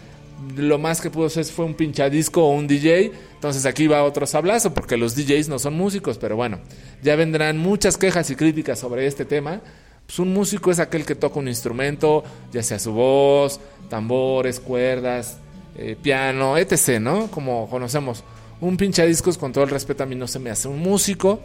Lo 0.57 0.79
más 0.79 1.01
que 1.01 1.11
pudo 1.11 1.29
ser 1.29 1.45
fue 1.45 1.65
un 1.65 1.75
pinchadisco 1.75 2.45
o 2.45 2.53
un 2.53 2.67
DJ. 2.67 3.13
Entonces 3.35 3.67
aquí 3.67 3.87
va 3.87 4.05
otro 4.05 4.27
sablazo, 4.27 4.73
porque 4.73 4.97
los 4.97 5.15
DJs 5.15 5.49
no 5.49 5.59
son 5.59 5.75
músicos, 5.75 6.19
pero 6.19 6.37
bueno, 6.37 6.61
ya 7.03 7.17
vendrán 7.17 7.59
muchas 7.59 7.97
quejas 7.97 8.31
y 8.31 8.37
críticas 8.37 8.79
sobre 8.79 9.07
este 9.07 9.25
tema. 9.25 9.61
Pues 10.07 10.19
un 10.19 10.33
músico 10.33 10.71
es 10.71 10.79
aquel 10.79 11.05
que 11.05 11.15
toca 11.15 11.39
un 11.39 11.49
instrumento, 11.49 12.25
ya 12.53 12.63
sea 12.63 12.79
su 12.79 12.93
voz, 12.93 13.61
tambores, 13.89 14.61
cuerdas, 14.61 15.39
eh, 15.77 15.97
piano, 16.01 16.57
etc., 16.57 17.01
¿no? 17.01 17.31
Como 17.31 17.69
conocemos. 17.69 18.25
Un 18.61 18.77
pinchadiscos, 18.77 19.39
con 19.39 19.53
todo 19.53 19.65
el 19.65 19.71
respeto 19.71 20.03
a 20.03 20.07
mí, 20.07 20.15
no 20.15 20.27
se 20.27 20.39
me 20.39 20.51
hace 20.51 20.69
un 20.69 20.79
músico. 20.81 21.41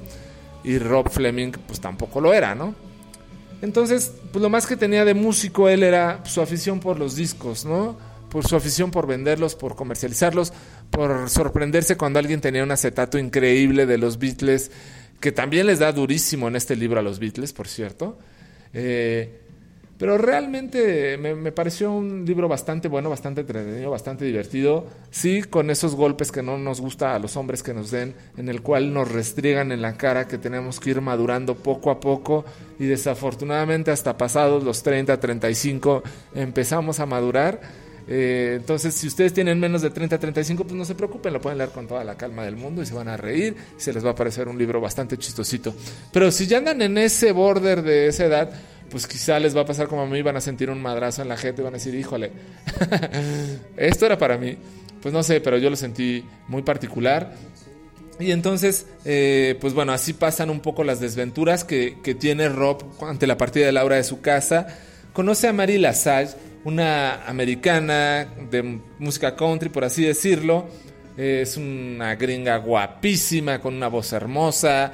Y 0.63 0.79
Rob 0.79 1.09
Fleming, 1.09 1.51
pues 1.67 1.79
tampoco 1.79 2.19
lo 2.19 2.33
era, 2.33 2.55
¿no? 2.55 2.75
Entonces, 3.65 4.11
pues 4.31 4.43
lo 4.43 4.49
más 4.51 4.67
que 4.67 4.77
tenía 4.77 5.03
de 5.05 5.15
músico 5.15 5.67
él 5.67 5.81
era 5.81 6.23
su 6.25 6.39
afición 6.39 6.79
por 6.79 6.99
los 6.99 7.15
discos, 7.15 7.65
¿no? 7.65 7.97
Por 8.29 8.47
su 8.47 8.55
afición 8.55 8.91
por 8.91 9.07
venderlos, 9.07 9.55
por 9.55 9.75
comercializarlos, 9.75 10.53
por 10.91 11.27
sorprenderse 11.31 11.97
cuando 11.97 12.19
alguien 12.19 12.41
tenía 12.41 12.63
un 12.63 12.69
acetato 12.69 13.17
increíble 13.17 13.87
de 13.87 13.97
los 13.97 14.19
Beatles, 14.19 14.69
que 15.19 15.31
también 15.31 15.65
les 15.65 15.79
da 15.79 15.91
durísimo 15.91 16.47
en 16.47 16.55
este 16.55 16.75
libro 16.75 16.99
a 16.99 17.01
los 17.01 17.17
Beatles, 17.17 17.53
por 17.53 17.67
cierto. 17.67 18.19
Eh, 18.71 19.44
pero 19.97 20.17
realmente 20.17 21.17
me, 21.17 21.51
pareció 21.53 21.91
un 21.91 22.25
libro 22.25 22.49
bastante 22.49 22.89
bueno, 22.89 23.09
bastante 23.09 23.41
entretenido, 23.41 23.91
bastante 23.91 24.25
divertido. 24.25 24.85
Sí, 25.09 25.41
con 25.43 25.69
esos 25.69 25.95
golpes 25.95 26.33
que 26.33 26.43
no 26.43 26.57
nos 26.57 26.81
gusta 26.81 27.15
a 27.15 27.19
los 27.19 27.37
hombres 27.37 27.63
que 27.63 27.73
nos 27.73 27.91
den, 27.91 28.13
en 28.35 28.49
el 28.49 28.61
cual 28.61 28.93
nos 28.93 29.09
restriegan 29.09 29.71
en 29.71 29.81
la 29.81 29.95
cara, 29.95 30.27
que 30.27 30.37
tenemos 30.37 30.81
que 30.81 30.89
ir 30.89 30.99
madurando 30.99 31.55
poco 31.55 31.91
a 31.91 32.01
poco. 32.01 32.43
Y 32.77 32.85
desafortunadamente 32.85 33.91
hasta 33.91 34.17
pasados 34.17 34.63
los 34.63 34.83
30, 34.83 35.17
35 35.17 36.03
empezamos 36.33 36.99
a 36.99 37.05
madurar. 37.05 37.61
Eh, 38.07 38.55
entonces, 38.57 38.93
si 38.93 39.07
ustedes 39.07 39.33
tienen 39.33 39.59
menos 39.59 39.81
de 39.81 39.89
30, 39.89 40.19
35, 40.19 40.63
pues 40.63 40.75
no 40.75 40.85
se 40.85 40.93
preocupen, 40.93 41.33
lo 41.33 41.41
pueden 41.41 41.57
leer 41.57 41.71
con 41.71 41.87
toda 41.87 42.03
la 42.03 42.15
calma 42.15 42.43
del 42.43 42.55
mundo 42.55 42.81
y 42.81 42.85
se 42.85 42.93
van 42.93 43.07
a 43.07 43.17
reír. 43.17 43.55
Y 43.77 43.81
se 43.81 43.93
les 43.93 44.05
va 44.05 44.11
a 44.11 44.15
parecer 44.15 44.47
un 44.47 44.57
libro 44.57 44.81
bastante 44.81 45.17
chistosito. 45.17 45.73
Pero 46.11 46.31
si 46.31 46.47
ya 46.47 46.57
andan 46.57 46.81
en 46.81 46.97
ese 46.97 47.31
border 47.31 47.81
de 47.81 48.07
esa 48.07 48.25
edad, 48.25 48.51
pues 48.89 49.07
quizá 49.07 49.39
les 49.39 49.55
va 49.55 49.61
a 49.61 49.65
pasar 49.65 49.87
como 49.87 50.01
a 50.01 50.05
mí, 50.05 50.21
van 50.21 50.37
a 50.37 50.41
sentir 50.41 50.69
un 50.69 50.81
madrazo 50.81 51.21
en 51.21 51.29
la 51.29 51.37
gente 51.37 51.61
van 51.61 51.73
a 51.73 51.77
decir, 51.77 51.95
híjole, 51.95 52.31
esto 53.77 54.05
era 54.05 54.17
para 54.17 54.37
mí. 54.37 54.57
Pues 55.01 55.13
no 55.13 55.21
sé, 55.21 55.39
pero 55.39 55.57
yo 55.57 55.69
lo 55.69 55.75
sentí 55.75 56.25
muy 56.47 56.63
particular. 56.63 57.35
Y 58.19 58.31
entonces, 58.31 58.87
eh, 59.03 59.57
pues 59.59 59.73
bueno, 59.73 59.91
así 59.91 60.13
pasan 60.13 60.49
un 60.49 60.61
poco 60.61 60.83
las 60.83 60.99
desventuras 60.99 61.63
que, 61.63 61.97
tiene 62.19 62.49
Rob 62.49 62.83
ante 63.03 63.27
la 63.27 63.37
partida 63.37 63.65
de 63.65 63.71
Laura 63.71 63.97
de 63.97 64.03
su 64.03 64.21
casa. 64.21 64.67
Conoce 65.13 65.47
a 65.47 65.53
Mary 65.53 65.77
Lasage, 65.77 66.35
una 66.63 67.25
americana 67.25 68.27
de 68.49 68.79
música 68.97 69.35
country, 69.35 69.69
por 69.69 69.83
así 69.83 70.03
decirlo. 70.03 70.67
Es 71.17 71.55
una 71.57 72.15
gringa 72.15 72.57
guapísima, 72.57 73.59
con 73.59 73.75
una 73.75 73.87
voz 73.89 74.11
hermosa, 74.11 74.91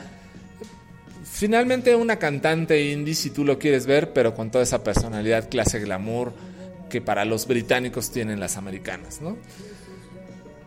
Finalmente 1.41 1.95
una 1.95 2.17
cantante 2.17 2.79
indie 2.91 3.15
si 3.15 3.31
tú 3.31 3.43
lo 3.43 3.57
quieres 3.57 3.87
ver, 3.87 4.13
pero 4.13 4.35
con 4.35 4.51
toda 4.51 4.63
esa 4.63 4.83
personalidad 4.83 5.49
clase 5.49 5.79
glamour 5.79 6.33
que 6.87 7.01
para 7.01 7.25
los 7.25 7.47
británicos 7.47 8.11
tienen 8.11 8.39
las 8.39 8.57
americanas, 8.57 9.21
¿no? 9.21 9.39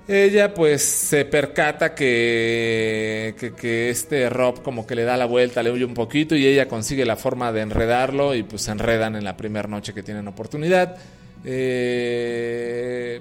Ella 0.08 0.52
pues 0.52 0.82
se 0.82 1.26
percata 1.26 1.94
que, 1.94 3.36
que, 3.56 3.88
este 3.88 4.28
Rob 4.28 4.64
como 4.64 4.84
que 4.84 4.96
le 4.96 5.04
da 5.04 5.16
la 5.16 5.26
vuelta, 5.26 5.62
le 5.62 5.70
huye 5.70 5.84
un 5.84 5.94
poquito 5.94 6.34
y 6.34 6.44
ella 6.44 6.66
consigue 6.66 7.04
la 7.04 7.14
forma 7.14 7.52
de 7.52 7.60
enredarlo 7.60 8.34
y 8.34 8.42
pues 8.42 8.62
se 8.62 8.72
enredan 8.72 9.14
en 9.14 9.22
la 9.22 9.36
primera 9.36 9.68
noche 9.68 9.94
que 9.94 10.02
tienen 10.02 10.26
oportunidad. 10.26 10.96
Eh, 11.44 13.20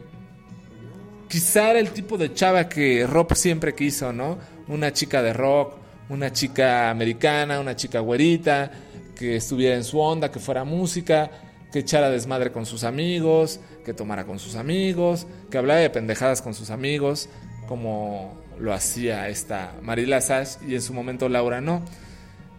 quizá 1.30 1.70
era 1.70 1.80
el 1.80 1.92
tipo 1.92 2.18
de 2.18 2.34
chava 2.34 2.68
que 2.68 3.06
Rob 3.06 3.36
siempre 3.36 3.76
quiso, 3.76 4.12
¿no? 4.12 4.40
Una 4.68 4.92
chica 4.92 5.22
de 5.22 5.34
rock, 5.34 5.83
una 6.10 6.32
chica 6.32 6.90
americana, 6.90 7.60
una 7.60 7.76
chica 7.76 8.00
güerita, 8.00 8.72
que 9.16 9.36
estuviera 9.36 9.76
en 9.76 9.84
su 9.84 10.00
onda, 10.00 10.32
que 10.32 10.40
fuera 10.40 10.64
música, 10.64 11.30
que 11.72 11.80
echara 11.80 12.10
desmadre 12.10 12.52
con 12.52 12.66
sus 12.66 12.84
amigos, 12.84 13.60
que 13.84 13.94
tomara 13.94 14.26
con 14.26 14.40
sus 14.40 14.56
amigos, 14.56 15.28
que 15.50 15.58
hablara 15.58 15.80
de 15.80 15.90
pendejadas 15.90 16.42
con 16.42 16.54
sus 16.54 16.70
amigos, 16.70 17.30
como 17.68 18.36
lo 18.60 18.74
hacía 18.74 19.30
esta 19.30 19.74
Marila 19.82 20.22
Sash 20.22 20.58
y 20.68 20.76
en 20.76 20.82
su 20.82 20.94
momento 20.94 21.30
Laura 21.30 21.62
no. 21.62 21.82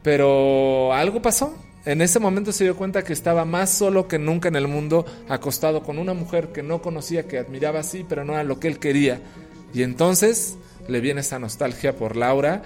Pero 0.02 0.92
algo 0.92 1.22
pasó. 1.22 1.56
En 1.86 2.00
ese 2.00 2.18
momento 2.18 2.50
se 2.50 2.64
dio 2.64 2.76
cuenta 2.76 3.04
que 3.04 3.12
estaba 3.12 3.44
más 3.44 3.70
solo 3.70 4.08
que 4.08 4.18
nunca 4.18 4.48
en 4.48 4.56
el 4.56 4.68
mundo, 4.68 5.04
acostado 5.28 5.82
con 5.82 5.98
una 5.98 6.14
mujer 6.14 6.48
que 6.48 6.62
no 6.62 6.80
conocía, 6.80 7.28
que 7.28 7.38
admiraba 7.38 7.80
así, 7.80 8.06
pero 8.08 8.24
no 8.24 8.32
era 8.32 8.42
lo 8.42 8.58
que 8.58 8.68
él 8.68 8.78
quería. 8.78 9.20
Y 9.74 9.82
entonces 9.82 10.56
le 10.88 11.00
viene 11.00 11.20
esa 11.20 11.38
nostalgia 11.38 11.94
por 11.94 12.16
Laura 12.16 12.62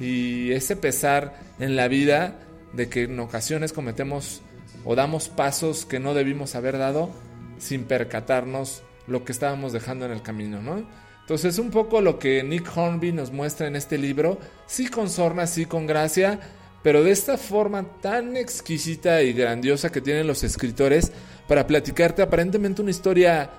y 0.00 0.52
ese 0.52 0.74
pesar 0.74 1.38
en 1.58 1.76
la 1.76 1.86
vida 1.86 2.38
de 2.72 2.88
que 2.88 3.04
en 3.04 3.20
ocasiones 3.20 3.72
cometemos 3.72 4.40
o 4.84 4.94
damos 4.94 5.28
pasos 5.28 5.84
que 5.84 6.00
no 6.00 6.14
debimos 6.14 6.54
haber 6.54 6.78
dado 6.78 7.10
sin 7.58 7.84
percatarnos 7.84 8.82
lo 9.06 9.24
que 9.24 9.32
estábamos 9.32 9.72
dejando 9.72 10.06
en 10.06 10.12
el 10.12 10.22
camino, 10.22 10.62
¿no? 10.62 10.84
Entonces 11.20 11.58
un 11.58 11.70
poco 11.70 12.00
lo 12.00 12.18
que 12.18 12.42
Nick 12.42 12.74
Hornby 12.74 13.12
nos 13.12 13.30
muestra 13.30 13.66
en 13.66 13.76
este 13.76 13.98
libro, 13.98 14.38
sí 14.66 14.88
con 14.88 15.10
sorna, 15.10 15.46
sí 15.46 15.66
con 15.66 15.86
gracia, 15.86 16.40
pero 16.82 17.04
de 17.04 17.10
esta 17.10 17.36
forma 17.36 17.84
tan 18.00 18.36
exquisita 18.36 19.22
y 19.22 19.32
grandiosa 19.32 19.92
que 19.92 20.00
tienen 20.00 20.26
los 20.26 20.42
escritores 20.42 21.12
para 21.46 21.66
platicarte 21.66 22.22
aparentemente 22.22 22.80
una 22.80 22.90
historia 22.90 23.50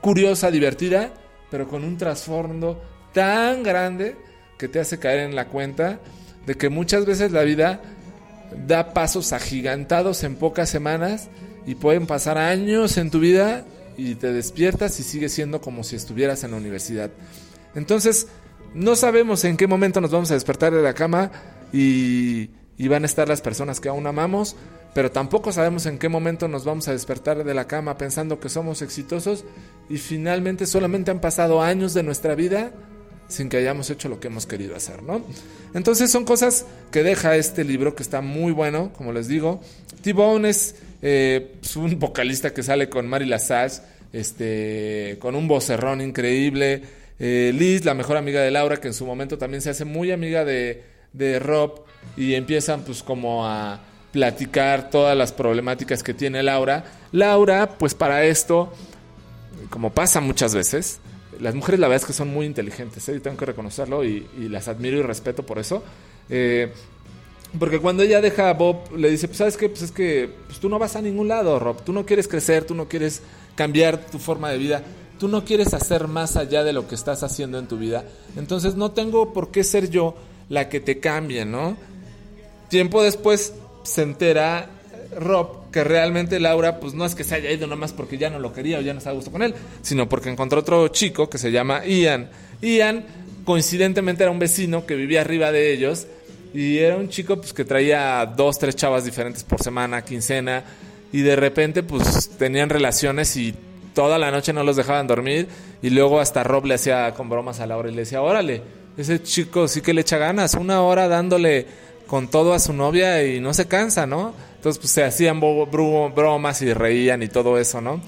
curiosa, 0.00 0.50
divertida, 0.50 1.12
pero 1.50 1.66
con 1.66 1.82
un 1.84 1.96
trasfondo 1.96 2.82
tan 3.12 3.62
grande 3.62 4.16
que 4.62 4.68
te 4.68 4.78
hace 4.78 5.00
caer 5.00 5.28
en 5.28 5.34
la 5.34 5.48
cuenta 5.48 5.98
de 6.46 6.54
que 6.54 6.68
muchas 6.68 7.04
veces 7.04 7.32
la 7.32 7.42
vida 7.42 7.80
da 8.68 8.94
pasos 8.94 9.32
agigantados 9.32 10.22
en 10.22 10.36
pocas 10.36 10.70
semanas 10.70 11.30
y 11.66 11.74
pueden 11.74 12.06
pasar 12.06 12.38
años 12.38 12.96
en 12.96 13.10
tu 13.10 13.18
vida 13.18 13.64
y 13.96 14.14
te 14.14 14.32
despiertas 14.32 15.00
y 15.00 15.02
sigues 15.02 15.32
siendo 15.32 15.60
como 15.60 15.82
si 15.82 15.96
estuvieras 15.96 16.44
en 16.44 16.52
la 16.52 16.58
universidad. 16.58 17.10
Entonces, 17.74 18.28
no 18.72 18.94
sabemos 18.94 19.44
en 19.44 19.56
qué 19.56 19.66
momento 19.66 20.00
nos 20.00 20.12
vamos 20.12 20.30
a 20.30 20.34
despertar 20.34 20.72
de 20.72 20.80
la 20.80 20.94
cama 20.94 21.32
y, 21.72 22.50
y 22.78 22.86
van 22.86 23.02
a 23.02 23.06
estar 23.06 23.26
las 23.26 23.40
personas 23.40 23.80
que 23.80 23.88
aún 23.88 24.06
amamos, 24.06 24.54
pero 24.94 25.10
tampoco 25.10 25.50
sabemos 25.50 25.86
en 25.86 25.98
qué 25.98 26.08
momento 26.08 26.46
nos 26.46 26.64
vamos 26.64 26.86
a 26.86 26.92
despertar 26.92 27.42
de 27.42 27.52
la 27.52 27.66
cama 27.66 27.98
pensando 27.98 28.38
que 28.38 28.48
somos 28.48 28.80
exitosos 28.80 29.44
y 29.90 29.96
finalmente 29.96 30.66
solamente 30.66 31.10
han 31.10 31.20
pasado 31.20 31.62
años 31.62 31.94
de 31.94 32.04
nuestra 32.04 32.36
vida 32.36 32.70
sin 33.32 33.48
que 33.48 33.56
hayamos 33.56 33.88
hecho 33.90 34.08
lo 34.08 34.20
que 34.20 34.28
hemos 34.28 34.46
querido 34.46 34.76
hacer, 34.76 35.02
¿no? 35.02 35.22
Entonces 35.74 36.10
son 36.10 36.24
cosas 36.24 36.66
que 36.90 37.02
deja 37.02 37.36
este 37.36 37.64
libro 37.64 37.94
que 37.94 38.02
está 38.02 38.20
muy 38.20 38.52
bueno, 38.52 38.92
como 38.96 39.12
les 39.12 39.26
digo. 39.26 39.60
T-Bone 40.02 40.48
es 40.50 40.76
eh, 41.00 41.54
pues, 41.60 41.76
un 41.76 41.98
vocalista 41.98 42.52
que 42.52 42.62
sale 42.62 42.88
con 42.88 43.08
Mary 43.08 43.24
Lazage, 43.24 43.80
este, 44.12 45.16
con 45.18 45.34
un 45.34 45.48
vocerrón 45.48 46.02
increíble. 46.02 46.82
Eh, 47.18 47.52
Liz, 47.54 47.84
la 47.84 47.94
mejor 47.94 48.18
amiga 48.18 48.42
de 48.42 48.50
Laura, 48.50 48.76
que 48.76 48.88
en 48.88 48.94
su 48.94 49.06
momento 49.06 49.38
también 49.38 49.62
se 49.62 49.70
hace 49.70 49.84
muy 49.84 50.10
amiga 50.10 50.44
de, 50.44 50.82
de 51.12 51.38
Rob 51.38 51.84
y 52.16 52.34
empiezan 52.34 52.82
pues 52.82 53.02
como 53.02 53.46
a 53.46 53.80
platicar 54.12 54.90
todas 54.90 55.16
las 55.16 55.32
problemáticas 55.32 56.02
que 56.02 56.12
tiene 56.12 56.42
Laura. 56.42 56.84
Laura, 57.12 57.78
pues 57.78 57.94
para 57.94 58.24
esto, 58.24 58.72
como 59.70 59.90
pasa 59.90 60.20
muchas 60.20 60.54
veces, 60.54 61.00
las 61.40 61.54
mujeres 61.54 61.80
la 61.80 61.88
verdad 61.88 62.02
es 62.02 62.06
que 62.06 62.12
son 62.12 62.28
muy 62.28 62.46
inteligentes, 62.46 63.08
¿eh? 63.08 63.20
tengo 63.20 63.36
que 63.36 63.46
reconocerlo 63.46 64.04
y, 64.04 64.26
las 64.48 64.68
admiro 64.68 64.98
y 64.98 65.02
respeto 65.02 65.44
por 65.44 65.58
eso. 65.58 65.82
Eh, 66.28 66.72
porque 67.58 67.80
cuando 67.80 68.02
ella 68.02 68.20
deja 68.20 68.48
a 68.48 68.54
Bob, 68.54 68.96
le 68.96 69.10
dice, 69.10 69.28
pues 69.28 69.38
sabes 69.38 69.56
qué, 69.56 69.68
pues 69.68 69.82
es 69.82 69.92
que 69.92 70.30
pues, 70.46 70.58
tú 70.58 70.68
no 70.68 70.78
vas 70.78 70.96
a 70.96 71.02
ningún 71.02 71.28
lado, 71.28 71.58
Rob, 71.58 71.82
tú 71.84 71.92
no 71.92 72.06
quieres 72.06 72.28
crecer, 72.28 72.64
tú 72.64 72.74
no 72.74 72.88
quieres 72.88 73.22
cambiar 73.54 74.06
tu 74.06 74.18
forma 74.18 74.50
de 74.50 74.58
vida, 74.58 74.82
tú 75.18 75.28
no 75.28 75.44
quieres 75.44 75.74
hacer 75.74 76.08
más 76.08 76.36
allá 76.36 76.64
de 76.64 76.72
lo 76.72 76.88
que 76.88 76.94
estás 76.94 77.22
haciendo 77.22 77.58
en 77.58 77.68
tu 77.68 77.76
vida. 77.76 78.04
Entonces 78.36 78.74
no 78.74 78.92
tengo 78.92 79.32
por 79.32 79.50
qué 79.50 79.64
ser 79.64 79.90
yo 79.90 80.14
la 80.48 80.68
que 80.68 80.80
te 80.80 80.98
cambie, 80.98 81.44
¿no? 81.44 81.76
Tiempo 82.68 83.02
después 83.02 83.52
se 83.82 84.02
entera 84.02 84.70
Rob 85.18 85.61
que 85.72 85.82
realmente 85.82 86.38
Laura 86.38 86.78
pues 86.78 86.94
no 86.94 87.04
es 87.04 87.14
que 87.14 87.24
se 87.24 87.34
haya 87.34 87.50
ido 87.50 87.66
nomás 87.66 87.92
porque 87.92 88.18
ya 88.18 88.30
no 88.30 88.38
lo 88.38 88.52
quería 88.52 88.78
o 88.78 88.82
ya 88.82 88.92
no 88.92 88.98
estaba 88.98 89.14
a 89.14 89.16
gusto 89.16 89.32
con 89.32 89.42
él, 89.42 89.54
sino 89.80 90.08
porque 90.08 90.30
encontró 90.30 90.60
otro 90.60 90.88
chico 90.88 91.28
que 91.28 91.38
se 91.38 91.50
llama 91.50 91.84
Ian. 91.84 92.30
Ian 92.60 93.04
coincidentemente 93.44 94.22
era 94.22 94.30
un 94.30 94.38
vecino 94.38 94.86
que 94.86 94.94
vivía 94.94 95.22
arriba 95.22 95.50
de 95.50 95.72
ellos 95.72 96.06
y 96.54 96.78
era 96.78 96.96
un 96.96 97.08
chico 97.08 97.36
pues 97.36 97.52
que 97.52 97.64
traía 97.64 98.24
dos, 98.26 98.58
tres 98.58 98.76
chavas 98.76 99.04
diferentes 99.04 99.42
por 99.42 99.62
semana, 99.62 100.04
quincena 100.04 100.62
y 101.12 101.22
de 101.22 101.34
repente 101.34 101.82
pues 101.82 102.30
tenían 102.38 102.68
relaciones 102.68 103.36
y 103.36 103.54
toda 103.94 104.18
la 104.18 104.30
noche 104.30 104.52
no 104.52 104.62
los 104.62 104.76
dejaban 104.76 105.06
dormir 105.06 105.48
y 105.82 105.90
luego 105.90 106.20
hasta 106.20 106.44
Rob 106.44 106.66
le 106.66 106.74
hacía 106.74 107.12
con 107.14 107.28
bromas 107.28 107.60
a 107.60 107.66
Laura 107.66 107.90
y 107.90 107.94
le 107.94 108.02
decía, 108.02 108.22
órale, 108.22 108.62
ese 108.96 109.22
chico 109.22 109.68
sí 109.68 109.80
que 109.80 109.94
le 109.94 110.02
echa 110.02 110.18
ganas, 110.18 110.54
una 110.54 110.82
hora 110.82 111.08
dándole 111.08 111.66
con 112.06 112.28
todo 112.28 112.52
a 112.52 112.58
su 112.58 112.72
novia 112.72 113.24
y 113.24 113.40
no 113.40 113.54
se 113.54 113.66
cansa, 113.66 114.06
¿no? 114.06 114.34
Entonces, 114.62 114.78
pues 114.78 114.92
se 114.92 115.02
hacían 115.02 115.40
bromas 115.40 116.62
y 116.62 116.72
reían 116.72 117.20
y 117.24 117.26
todo 117.26 117.58
eso, 117.58 117.80
¿no? 117.80 118.00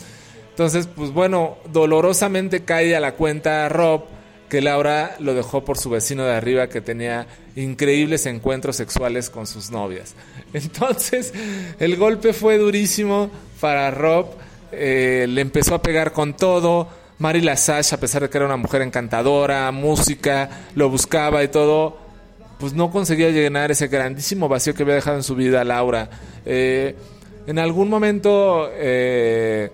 Entonces, 0.50 0.86
pues 0.86 1.10
bueno, 1.10 1.58
dolorosamente 1.72 2.62
cae 2.62 2.94
a 2.94 3.00
la 3.00 3.16
cuenta 3.16 3.68
Rob 3.68 4.04
que 4.48 4.60
Laura 4.60 5.16
lo 5.18 5.34
dejó 5.34 5.64
por 5.64 5.78
su 5.78 5.90
vecino 5.90 6.24
de 6.24 6.32
arriba 6.32 6.68
que 6.68 6.80
tenía 6.80 7.26
increíbles 7.56 8.26
encuentros 8.26 8.76
sexuales 8.76 9.30
con 9.30 9.48
sus 9.48 9.72
novias. 9.72 10.14
Entonces, 10.52 11.34
el 11.80 11.96
golpe 11.96 12.32
fue 12.32 12.56
durísimo 12.56 13.32
para 13.60 13.90
Rob, 13.90 14.26
eh, 14.70 15.26
le 15.28 15.40
empezó 15.40 15.74
a 15.74 15.82
pegar 15.82 16.12
con 16.12 16.36
todo. 16.36 16.86
Mary 17.18 17.40
Lasash, 17.40 17.94
a 17.94 17.96
pesar 17.98 18.22
de 18.22 18.30
que 18.30 18.38
era 18.38 18.46
una 18.46 18.56
mujer 18.56 18.82
encantadora, 18.82 19.72
música, 19.72 20.66
lo 20.76 20.88
buscaba 20.88 21.42
y 21.42 21.48
todo, 21.48 21.98
pues 22.64 22.72
no 22.72 22.90
conseguía 22.90 23.28
llenar 23.28 23.70
ese 23.72 23.88
grandísimo 23.88 24.48
vacío 24.48 24.72
que 24.72 24.84
había 24.84 24.94
dejado 24.94 25.18
en 25.18 25.22
su 25.22 25.34
vida 25.34 25.62
Laura. 25.64 26.08
Eh, 26.46 26.94
en 27.46 27.58
algún 27.58 27.90
momento, 27.90 28.70
eh, 28.72 29.70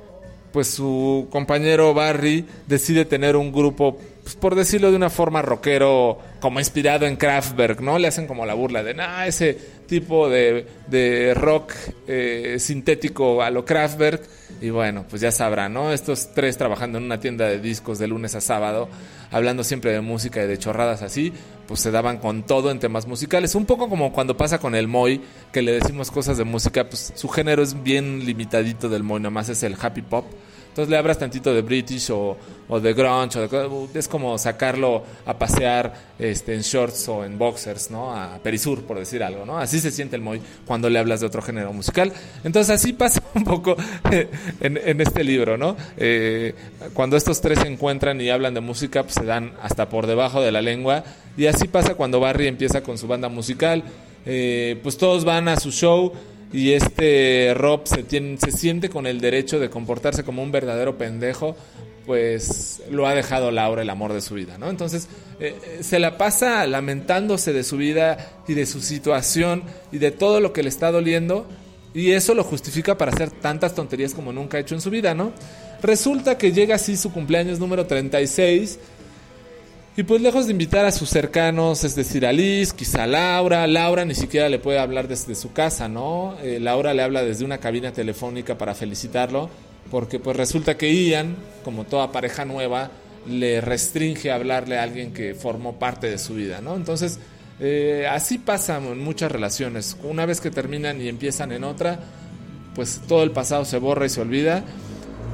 pues 0.50 0.66
su 0.66 1.28
compañero 1.30 1.94
Barry 1.94 2.44
decide 2.66 3.04
tener 3.04 3.36
un 3.36 3.52
grupo, 3.52 3.96
pues 4.24 4.34
por 4.34 4.56
decirlo 4.56 4.90
de 4.90 4.96
una 4.96 5.08
forma 5.08 5.40
rockero, 5.40 6.18
como 6.40 6.58
inspirado 6.58 7.06
en 7.06 7.14
Kraftwerk, 7.14 7.80
¿no? 7.80 7.96
Le 7.96 8.08
hacen 8.08 8.26
como 8.26 8.44
la 8.44 8.54
burla 8.54 8.82
de, 8.82 8.92
nah, 8.92 9.24
ese 9.24 9.56
tipo 9.86 10.28
de, 10.28 11.32
rock 11.36 11.72
eh, 12.08 12.56
sintético 12.58 13.40
a 13.40 13.50
lo 13.50 13.64
Kraftwerk. 13.64 14.39
Y 14.60 14.68
bueno, 14.68 15.06
pues 15.08 15.22
ya 15.22 15.32
sabrán, 15.32 15.72
¿no? 15.72 15.90
Estos 15.90 16.34
tres 16.34 16.58
trabajando 16.58 16.98
en 16.98 17.04
una 17.04 17.18
tienda 17.18 17.46
de 17.46 17.58
discos 17.60 17.98
de 17.98 18.06
lunes 18.06 18.34
a 18.34 18.42
sábado, 18.42 18.88
hablando 19.30 19.64
siempre 19.64 19.92
de 19.92 20.02
música 20.02 20.44
y 20.44 20.46
de 20.46 20.58
chorradas 20.58 21.00
así, 21.00 21.32
pues 21.66 21.80
se 21.80 21.90
daban 21.90 22.18
con 22.18 22.42
todo 22.42 22.70
en 22.70 22.78
temas 22.78 23.06
musicales. 23.06 23.54
Un 23.54 23.64
poco 23.64 23.88
como 23.88 24.12
cuando 24.12 24.36
pasa 24.36 24.58
con 24.58 24.74
el 24.74 24.86
Moy, 24.86 25.22
que 25.50 25.62
le 25.62 25.72
decimos 25.72 26.10
cosas 26.10 26.36
de 26.36 26.44
música, 26.44 26.88
pues 26.88 27.12
su 27.14 27.28
género 27.28 27.62
es 27.62 27.82
bien 27.82 28.26
limitadito 28.26 28.90
del 28.90 29.02
Moy, 29.02 29.20
nomás 29.20 29.48
es 29.48 29.62
el 29.62 29.76
happy 29.80 30.02
pop. 30.02 30.26
Entonces 30.70 30.88
le 30.88 30.96
abras 30.96 31.18
tantito 31.18 31.52
de 31.52 31.62
British 31.62 32.10
o, 32.12 32.36
de 32.80 32.94
grunge, 32.94 33.40
o 33.40 33.88
es 33.92 34.06
como 34.06 34.38
sacarlo 34.38 35.02
a 35.26 35.36
pasear 35.36 35.92
este, 36.16 36.54
en 36.54 36.60
shorts 36.60 37.08
o 37.08 37.24
en 37.24 37.36
boxers, 37.36 37.90
¿no? 37.90 38.14
A 38.14 38.38
Perisur, 38.38 38.84
por 38.84 38.96
decir 38.96 39.24
algo, 39.24 39.44
¿no? 39.44 39.58
Así 39.58 39.80
se 39.80 39.90
siente 39.90 40.14
el 40.14 40.22
Moy 40.22 40.40
cuando 40.66 40.88
le 40.88 41.00
hablas 41.00 41.18
de 41.18 41.26
otro 41.26 41.42
género 41.42 41.72
musical. 41.72 42.12
Entonces 42.44 42.72
así 42.72 42.92
pasa 42.92 43.20
un 43.34 43.42
poco 43.42 43.76
en, 44.60 45.00
este 45.00 45.24
libro, 45.24 45.58
¿no? 45.58 45.76
Eh, 45.96 46.54
cuando 46.94 47.16
estos 47.16 47.40
tres 47.40 47.58
se 47.58 47.66
encuentran 47.66 48.20
y 48.20 48.30
hablan 48.30 48.54
de 48.54 48.60
música, 48.60 49.02
pues 49.02 49.14
se 49.14 49.24
dan 49.24 49.54
hasta 49.60 49.88
por 49.88 50.06
debajo 50.06 50.40
de 50.40 50.52
la 50.52 50.62
lengua. 50.62 51.02
Y 51.36 51.46
así 51.46 51.66
pasa 51.66 51.96
cuando 51.96 52.20
Barry 52.20 52.46
empieza 52.46 52.80
con 52.82 52.96
su 52.96 53.08
banda 53.08 53.28
musical. 53.28 53.82
Eh, 54.24 54.78
pues 54.84 54.96
todos 54.96 55.24
van 55.24 55.48
a 55.48 55.56
su 55.56 55.72
show 55.72 56.12
y 56.52 56.72
este 56.72 57.52
Rob 57.54 57.82
se, 57.86 58.02
tiene, 58.02 58.36
se 58.38 58.52
siente 58.52 58.88
con 58.88 59.06
el 59.06 59.20
derecho 59.20 59.58
de 59.58 59.70
comportarse 59.70 60.24
como 60.24 60.42
un 60.42 60.52
verdadero 60.52 60.98
pendejo, 60.98 61.56
pues 62.06 62.82
lo 62.90 63.06
ha 63.06 63.14
dejado 63.14 63.50
Laura 63.50 63.82
el 63.82 63.90
amor 63.90 64.12
de 64.12 64.20
su 64.20 64.34
vida, 64.34 64.58
¿no? 64.58 64.68
Entonces 64.68 65.08
eh, 65.38 65.56
eh, 65.64 65.82
se 65.82 65.98
la 65.98 66.18
pasa 66.18 66.66
lamentándose 66.66 67.52
de 67.52 67.62
su 67.62 67.76
vida 67.76 68.42
y 68.48 68.54
de 68.54 68.66
su 68.66 68.80
situación 68.80 69.62
y 69.92 69.98
de 69.98 70.10
todo 70.10 70.40
lo 70.40 70.52
que 70.52 70.62
le 70.62 70.70
está 70.70 70.90
doliendo 70.90 71.46
y 71.94 72.12
eso 72.12 72.34
lo 72.34 72.44
justifica 72.44 72.96
para 72.96 73.12
hacer 73.12 73.30
tantas 73.30 73.74
tonterías 73.74 74.14
como 74.14 74.32
nunca 74.32 74.56
ha 74.56 74.60
hecho 74.60 74.74
en 74.74 74.80
su 74.80 74.90
vida, 74.90 75.14
¿no? 75.14 75.32
Resulta 75.82 76.36
que 76.36 76.52
llega 76.52 76.76
así 76.76 76.96
su 76.96 77.12
cumpleaños 77.12 77.58
número 77.58 77.86
36 77.86 78.78
y 80.00 80.02
pues 80.02 80.22
lejos 80.22 80.46
de 80.46 80.52
invitar 80.52 80.86
a 80.86 80.92
sus 80.92 81.10
cercanos, 81.10 81.84
es 81.84 81.94
decir, 81.94 82.24
a 82.24 82.32
Liz, 82.32 82.72
quizá 82.72 83.02
a 83.02 83.06
Laura, 83.06 83.66
Laura 83.66 84.06
ni 84.06 84.14
siquiera 84.14 84.48
le 84.48 84.58
puede 84.58 84.78
hablar 84.78 85.08
desde 85.08 85.34
su 85.34 85.52
casa, 85.52 85.88
¿no? 85.88 86.36
Eh, 86.42 86.58
Laura 86.58 86.94
le 86.94 87.02
habla 87.02 87.22
desde 87.22 87.44
una 87.44 87.58
cabina 87.58 87.92
telefónica 87.92 88.56
para 88.56 88.74
felicitarlo, 88.74 89.50
porque 89.90 90.18
pues 90.18 90.38
resulta 90.38 90.78
que 90.78 90.90
Ian, 90.90 91.36
como 91.64 91.84
toda 91.84 92.12
pareja 92.12 92.46
nueva, 92.46 92.90
le 93.28 93.60
restringe 93.60 94.32
hablarle 94.32 94.78
a 94.78 94.84
alguien 94.84 95.12
que 95.12 95.34
formó 95.34 95.78
parte 95.78 96.08
de 96.08 96.16
su 96.16 96.32
vida, 96.32 96.62
¿no? 96.62 96.76
Entonces, 96.76 97.18
eh, 97.60 98.08
así 98.10 98.38
pasa 98.38 98.78
en 98.78 99.04
muchas 99.04 99.30
relaciones. 99.30 99.98
Una 100.02 100.24
vez 100.24 100.40
que 100.40 100.50
terminan 100.50 100.98
y 100.98 101.08
empiezan 101.08 101.52
en 101.52 101.62
otra, 101.62 102.00
pues 102.74 103.02
todo 103.06 103.22
el 103.22 103.32
pasado 103.32 103.66
se 103.66 103.76
borra 103.76 104.06
y 104.06 104.08
se 104.08 104.22
olvida. 104.22 104.64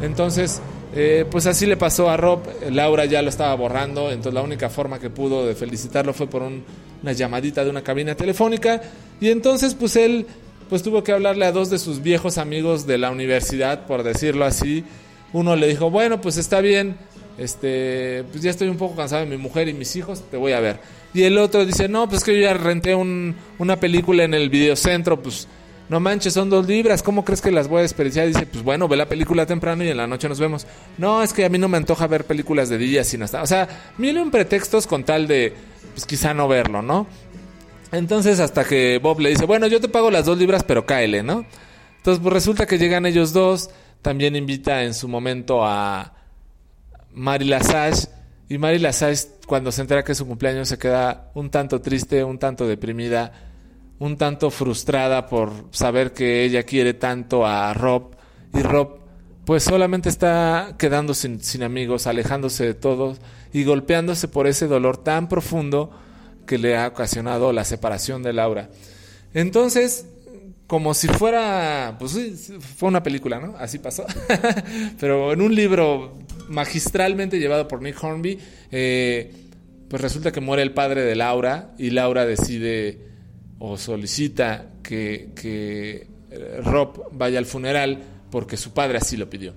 Entonces, 0.03 0.61
eh, 0.99 1.27
pues 1.31 1.45
así 1.45 1.67
le 1.67 1.77
pasó 1.77 2.09
a 2.09 2.17
Rob, 2.17 2.41
Laura 2.71 3.05
ya 3.05 3.21
lo 3.21 3.29
estaba 3.29 3.55
borrando, 3.55 4.11
entonces 4.11 4.33
la 4.33 4.41
única 4.41 4.71
forma 4.71 4.99
que 4.99 5.11
pudo 5.11 5.47
de 5.47 5.55
felicitarlo 5.55 6.15
fue 6.15 6.27
por 6.27 6.43
una 6.43 7.13
llamadita 7.13 7.63
de 7.63 7.69
una 7.69 7.83
cabina 7.83 8.15
telefónica 8.15 8.81
y 9.21 9.29
entonces 9.29 9.75
pues 9.75 9.95
él 9.97 10.27
pues 10.71 10.83
tuvo 10.83 11.05
que 11.05 11.13
hablarle 11.13 11.45
a 11.45 11.53
dos 11.53 11.69
de 11.69 11.79
sus 11.79 12.03
viejos 12.03 12.39
amigos 12.39 12.87
de 12.87 12.97
la 12.97 13.11
universidad, 13.11 13.87
por 13.87 14.03
decirlo 14.03 14.47
así. 14.47 14.85
Uno 15.33 15.55
le 15.55 15.69
dijo, 15.69 15.91
bueno, 15.91 16.21
pues 16.21 16.39
está 16.39 16.61
bien, 16.61 16.97
este, 17.39 18.25
pues 18.33 18.43
ya 18.43 18.51
estoy 18.51 18.69
un 18.69 18.77
poco 18.77 18.97
cansado 18.97 19.25
de 19.25 19.31
mi 19.31 19.37
mujer 19.37 19.69
y 19.69 19.75
mis 19.75 19.95
hijos, 19.97 20.23
te 20.31 20.37
voy 20.37 20.53
a 20.53 20.61
ver. 20.61 20.81
Y 21.15 21.23
el 21.23 21.39
otro 21.39 21.65
dice, 21.65 21.89
no, 21.89 22.09
pues 22.09 22.25
que 22.25 22.35
yo 22.35 22.41
ya 22.41 22.55
renté 22.55 22.95
una 22.95 23.77
película 23.77 24.25
en 24.25 24.35
el 24.35 24.51
videocentro, 24.51 25.23
pues 25.23 25.47
no 25.89 26.01
manches, 26.01 26.33
son 26.33 26.51
dos 26.51 26.67
libras, 26.67 27.03
¿cómo 27.03 27.25
crees 27.25 27.41
que 27.41 27.53
las 27.53 27.69
voy 27.69 27.81
a 27.81 27.83
desperdiciar? 27.83 28.27
Dice, 28.27 28.47
pues 28.47 28.65
bueno, 28.65 28.89
ve 28.89 28.97
la 28.97 29.07
película 29.07 29.47
temprano 29.47 29.85
y 29.85 29.89
en 29.89 29.97
la 29.97 30.07
noche 30.07 30.29
nos 30.29 30.41
vemos. 30.41 30.67
No, 30.99 31.23
es 31.23 31.33
que 31.33 31.45
a 31.45 31.49
mí 31.49 31.59
no 31.59 31.69
me 31.69 31.77
antoja 31.77 32.07
ver 32.07 32.25
películas 32.25 32.69
de 32.69 32.79
día 32.79 33.05
sino 33.05 33.25
hasta... 33.25 33.43
O 33.43 33.47
sea, 33.47 33.69
miren 33.99 34.31
pretextos 34.31 34.87
con 34.87 35.05
tal 35.05 35.29
de, 35.29 35.55
pues 35.95 36.05
quizá 36.07 36.35
no 36.35 36.49
verlo, 36.49 36.83
¿no? 36.83 37.07
Entonces 37.93 38.41
hasta 38.41 38.65
que 38.65 38.99
Bob 38.99 39.21
le 39.21 39.31
dice, 39.31 39.47
bueno, 39.47 39.69
yo 39.69 39.81
te 39.81 39.89
pago 39.89 40.11
las 40.11 40.25
dos 40.25 40.39
libras, 40.39 40.65
pero 40.65 40.87
cáele, 40.87 41.23
¿no? 41.23 41.47
Entonces 41.99 42.21
pues 42.21 42.33
resulta 42.33 42.67
que 42.67 42.79
llegan 42.79 43.07
ellos 43.07 43.33
dos, 43.33 43.71
también 44.03 44.35
invita 44.35 44.83
en 44.83 44.93
su 44.93 45.07
momento 45.09 45.65
a 45.65 46.15
Mary 47.13 47.47
Lasash 47.47 48.07
Y 48.49 48.59
Mary 48.59 48.79
Lasage, 48.79 49.29
cuando 49.47 49.73
se 49.73 49.81
entera 49.81 50.05
que 50.05 50.13
es 50.13 50.19
su 50.19 50.27
cumpleaños, 50.27 50.69
se 50.69 50.79
queda 50.79 51.31
un 51.35 51.51
tanto 51.51 51.81
triste, 51.81 52.23
un 52.23 52.39
tanto 52.39 52.67
deprimida, 52.67 53.46
un 53.99 54.17
tanto 54.17 54.51
frustrada 54.51 55.27
por 55.27 55.53
saber 55.71 56.13
que 56.13 56.45
ella 56.45 56.65
quiere 56.65 56.95
tanto 56.95 57.47
a 57.47 57.73
Rob. 57.73 58.15
Y 58.53 58.63
Rob, 58.63 58.99
pues 59.45 59.63
solamente 59.63 60.09
está 60.09 60.75
quedando 60.79 61.15
sin, 61.15 61.63
amigos, 61.63 62.07
alejándose 62.07 62.65
de 62.65 62.75
todos 62.75 63.21
y 63.53 63.65
golpeándose 63.65 64.29
por 64.29 64.47
ese 64.47 64.67
dolor 64.67 64.99
tan 64.99 65.29
profundo 65.29 65.91
que 66.47 66.59
le 66.59 66.77
ha 66.77 66.89
ocasionado 66.89 67.53
la 67.53 67.65
separación 67.65 68.23
de 68.23 68.33
Laura. 68.33 68.71
Entonces, 69.35 70.07
como 70.67 70.95
si 70.95 71.09
fuera, 71.09 71.97
pues 71.99 72.53
fue 72.77 72.89
una 72.89 73.03
película, 73.03 73.41
¿no? 73.41 73.57
Así 73.57 73.79
pasó. 73.79 74.05
Pero 75.01 75.33
en 75.33 75.41
un 75.41 75.55
libro 75.55 76.19
magistralmente 76.49 77.39
llevado 77.39 77.67
por 77.67 77.83
Nick 77.83 78.03
Hornby, 78.03 78.39
eh, 78.71 79.33
pues 79.89 80.03
resulta 80.03 80.33
que 80.33 80.41
muere 80.41 80.63
el 80.63 80.73
padre 80.73 81.03
de 81.03 81.15
Laura 81.15 81.73
y 81.79 81.91
Laura 81.91 82.27
decide 82.27 83.16
o 83.59 83.77
solicita 83.77 84.67
que, 84.83 85.31
que 85.35 86.07
eh, 86.31 86.61
Rob 86.63 87.09
vaya 87.13 87.39
al 87.39 87.47
funeral 87.47 88.03
porque 88.31 88.57
su 88.57 88.73
padre 88.73 88.99
así 88.99 89.17
lo 89.17 89.31
pidió. 89.31 89.55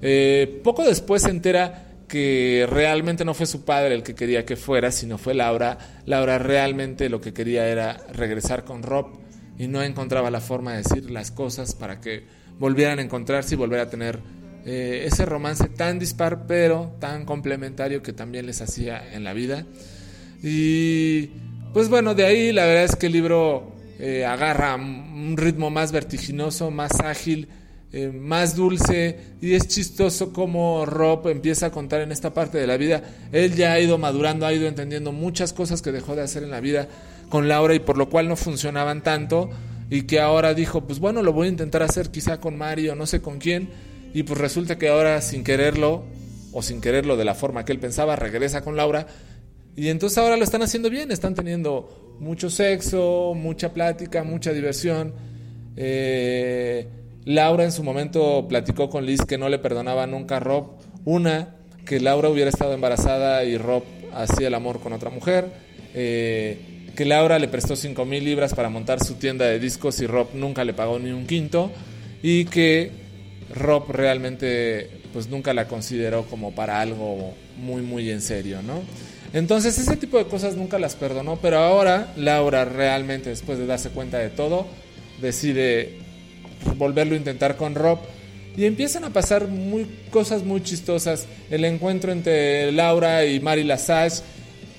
Eh, 0.00 0.60
poco 0.64 0.84
después 0.84 1.22
se 1.22 1.30
entera 1.30 1.88
que 2.08 2.66
realmente 2.68 3.24
no 3.24 3.34
fue 3.34 3.46
su 3.46 3.64
padre 3.64 3.94
el 3.94 4.02
que 4.02 4.14
quería 4.14 4.44
que 4.44 4.56
fuera, 4.56 4.92
sino 4.92 5.18
fue 5.18 5.34
Laura. 5.34 5.78
Laura 6.06 6.38
realmente 6.38 7.08
lo 7.08 7.20
que 7.20 7.32
quería 7.32 7.66
era 7.68 8.04
regresar 8.12 8.64
con 8.64 8.82
Rob 8.82 9.18
y 9.58 9.68
no 9.68 9.82
encontraba 9.82 10.30
la 10.30 10.40
forma 10.40 10.72
de 10.72 10.78
decir 10.78 11.10
las 11.10 11.30
cosas 11.30 11.74
para 11.74 12.00
que 12.00 12.24
volvieran 12.58 12.98
a 12.98 13.02
encontrarse 13.02 13.54
y 13.54 13.58
volver 13.58 13.80
a 13.80 13.88
tener 13.88 14.18
eh, 14.64 15.04
ese 15.06 15.24
romance 15.24 15.68
tan 15.68 15.98
dispar 15.98 16.46
pero 16.46 16.96
tan 17.00 17.24
complementario 17.24 18.02
que 18.02 18.12
también 18.12 18.46
les 18.46 18.60
hacía 18.60 19.14
en 19.14 19.24
la 19.24 19.32
vida. 19.32 19.64
Y 20.42 21.30
pues 21.72 21.88
bueno, 21.88 22.14
de 22.14 22.24
ahí 22.24 22.52
la 22.52 22.66
verdad 22.66 22.84
es 22.84 22.96
que 22.96 23.06
el 23.06 23.12
libro 23.12 23.72
eh, 23.98 24.24
agarra 24.24 24.74
un 24.74 25.36
ritmo 25.36 25.70
más 25.70 25.92
vertiginoso, 25.92 26.70
más 26.70 27.00
ágil, 27.00 27.48
eh, 27.92 28.08
más 28.08 28.56
dulce 28.56 29.18
y 29.40 29.52
es 29.52 29.68
chistoso 29.68 30.32
como 30.32 30.86
Rob 30.86 31.28
empieza 31.28 31.66
a 31.66 31.70
contar 31.70 32.00
en 32.00 32.10
esta 32.10 32.32
parte 32.32 32.58
de 32.58 32.66
la 32.66 32.76
vida. 32.76 33.02
Él 33.32 33.54
ya 33.54 33.72
ha 33.72 33.80
ido 33.80 33.98
madurando, 33.98 34.46
ha 34.46 34.52
ido 34.52 34.66
entendiendo 34.66 35.12
muchas 35.12 35.52
cosas 35.52 35.82
que 35.82 35.92
dejó 35.92 36.16
de 36.16 36.22
hacer 36.22 36.42
en 36.42 36.50
la 36.50 36.60
vida 36.60 36.88
con 37.28 37.48
Laura 37.48 37.74
y 37.74 37.80
por 37.80 37.98
lo 37.98 38.08
cual 38.08 38.28
no 38.28 38.36
funcionaban 38.36 39.02
tanto 39.02 39.50
y 39.90 40.02
que 40.02 40.20
ahora 40.20 40.54
dijo, 40.54 40.86
pues 40.86 41.00
bueno, 41.00 41.22
lo 41.22 41.34
voy 41.34 41.48
a 41.48 41.50
intentar 41.50 41.82
hacer 41.82 42.10
quizá 42.10 42.40
con 42.40 42.56
Mario, 42.56 42.94
no 42.94 43.06
sé 43.06 43.20
con 43.20 43.38
quién, 43.38 43.68
y 44.14 44.22
pues 44.22 44.38
resulta 44.38 44.78
que 44.78 44.88
ahora 44.88 45.20
sin 45.20 45.44
quererlo, 45.44 46.04
o 46.50 46.62
sin 46.62 46.80
quererlo 46.80 47.18
de 47.18 47.26
la 47.26 47.34
forma 47.34 47.66
que 47.66 47.72
él 47.72 47.78
pensaba, 47.78 48.16
regresa 48.16 48.62
con 48.62 48.74
Laura, 48.74 49.06
y 49.76 49.88
entonces 49.88 50.18
ahora 50.18 50.36
lo 50.36 50.44
están 50.44 50.62
haciendo 50.62 50.90
bien, 50.90 51.10
están 51.10 51.34
teniendo 51.34 52.16
mucho 52.20 52.50
sexo, 52.50 53.34
mucha 53.34 53.72
plática, 53.72 54.22
mucha 54.22 54.52
diversión. 54.52 55.14
Eh, 55.76 56.86
Laura 57.24 57.64
en 57.64 57.72
su 57.72 57.82
momento 57.82 58.46
platicó 58.48 58.90
con 58.90 59.06
Liz 59.06 59.24
que 59.24 59.38
no 59.38 59.48
le 59.48 59.58
perdonaba 59.58 60.06
nunca 60.06 60.36
a 60.36 60.40
Rob. 60.40 60.78
Una, 61.04 61.56
que 61.86 62.00
Laura 62.00 62.28
hubiera 62.28 62.50
estado 62.50 62.74
embarazada 62.74 63.44
y 63.44 63.56
Rob 63.56 63.82
hacía 64.14 64.48
el 64.48 64.54
amor 64.54 64.80
con 64.80 64.92
otra 64.92 65.10
mujer. 65.10 65.46
Eh, 65.94 66.58
que 66.94 67.04
Laura 67.04 67.38
le 67.38 67.48
prestó 67.48 67.74
5 67.74 68.04
mil 68.04 68.24
libras 68.24 68.54
para 68.54 68.68
montar 68.68 69.02
su 69.02 69.14
tienda 69.14 69.46
de 69.46 69.58
discos 69.58 70.00
y 70.00 70.06
Rob 70.06 70.28
nunca 70.34 70.64
le 70.64 70.74
pagó 70.74 70.98
ni 70.98 71.10
un 71.10 71.26
quinto 71.26 71.70
y 72.22 72.44
que 72.44 72.90
Rob 73.54 73.90
realmente 73.90 74.90
pues 75.12 75.28
nunca 75.28 75.54
la 75.54 75.68
consideró 75.68 76.24
como 76.24 76.54
para 76.54 76.80
algo 76.80 77.34
muy 77.56 77.82
muy 77.82 78.10
en 78.10 78.20
serio, 78.20 78.60
¿no? 78.62 78.82
Entonces 79.32 79.78
ese 79.78 79.96
tipo 79.96 80.18
de 80.18 80.26
cosas 80.26 80.56
nunca 80.56 80.78
las 80.78 80.94
perdonó, 80.94 81.38
pero 81.40 81.58
ahora 81.58 82.12
Laura 82.16 82.64
realmente 82.64 83.30
después 83.30 83.58
de 83.58 83.66
darse 83.66 83.90
cuenta 83.90 84.18
de 84.18 84.28
todo 84.28 84.66
decide 85.20 85.98
volverlo 86.76 87.14
a 87.14 87.18
intentar 87.18 87.56
con 87.56 87.74
Rob 87.74 87.98
y 88.56 88.66
empiezan 88.66 89.04
a 89.04 89.10
pasar 89.10 89.48
muy, 89.48 89.86
cosas 90.10 90.44
muy 90.44 90.62
chistosas. 90.62 91.26
El 91.50 91.64
encuentro 91.64 92.12
entre 92.12 92.70
Laura 92.72 93.24
y 93.24 93.40
Mary 93.40 93.64
Lasage 93.64 94.22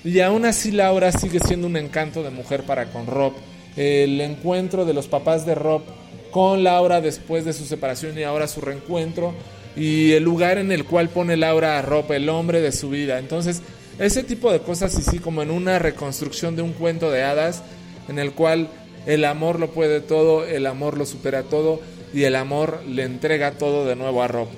y 0.04 0.20
aún 0.20 0.44
así 0.44 0.70
Laura 0.70 1.10
sigue 1.10 1.40
siendo 1.40 1.66
un 1.66 1.76
encanto 1.76 2.22
de 2.22 2.30
mujer 2.30 2.62
para 2.62 2.86
con 2.92 3.06
Rob. 3.06 3.32
El 3.76 4.20
encuentro 4.20 4.84
de 4.84 4.94
los 4.94 5.08
papás 5.08 5.44
de 5.46 5.56
Rob 5.56 5.82
con 6.30 6.62
Laura 6.62 7.00
después 7.00 7.44
de 7.44 7.52
su 7.52 7.64
separación 7.64 8.16
y 8.16 8.22
ahora 8.22 8.46
su 8.46 8.60
reencuentro. 8.60 9.34
Y 9.76 10.12
el 10.12 10.22
lugar 10.22 10.58
en 10.58 10.70
el 10.70 10.84
cual 10.84 11.08
pone 11.08 11.36
Laura 11.36 11.78
a 11.78 11.82
Rob, 11.82 12.12
el 12.12 12.28
hombre 12.28 12.60
de 12.60 12.70
su 12.70 12.90
vida. 12.90 13.18
Entonces, 13.18 13.60
ese 13.98 14.22
tipo 14.24 14.52
de 14.52 14.60
cosas, 14.60 14.98
y 14.98 15.02
sí, 15.02 15.18
como 15.18 15.42
en 15.42 15.50
una 15.50 15.78
reconstrucción 15.78 16.56
de 16.56 16.62
un 16.62 16.72
cuento 16.72 17.10
de 17.10 17.22
hadas, 17.22 17.62
en 18.08 18.18
el 18.18 18.32
cual 18.32 18.68
el 19.06 19.24
amor 19.24 19.60
lo 19.60 19.70
puede 19.70 20.00
todo, 20.00 20.44
el 20.44 20.66
amor 20.66 20.98
lo 20.98 21.06
supera 21.06 21.42
todo, 21.44 21.80
y 22.12 22.24
el 22.24 22.36
amor 22.36 22.82
le 22.86 23.02
entrega 23.02 23.52
todo 23.52 23.86
de 23.86 23.96
nuevo 23.96 24.22
a 24.22 24.28
Rob. 24.28 24.48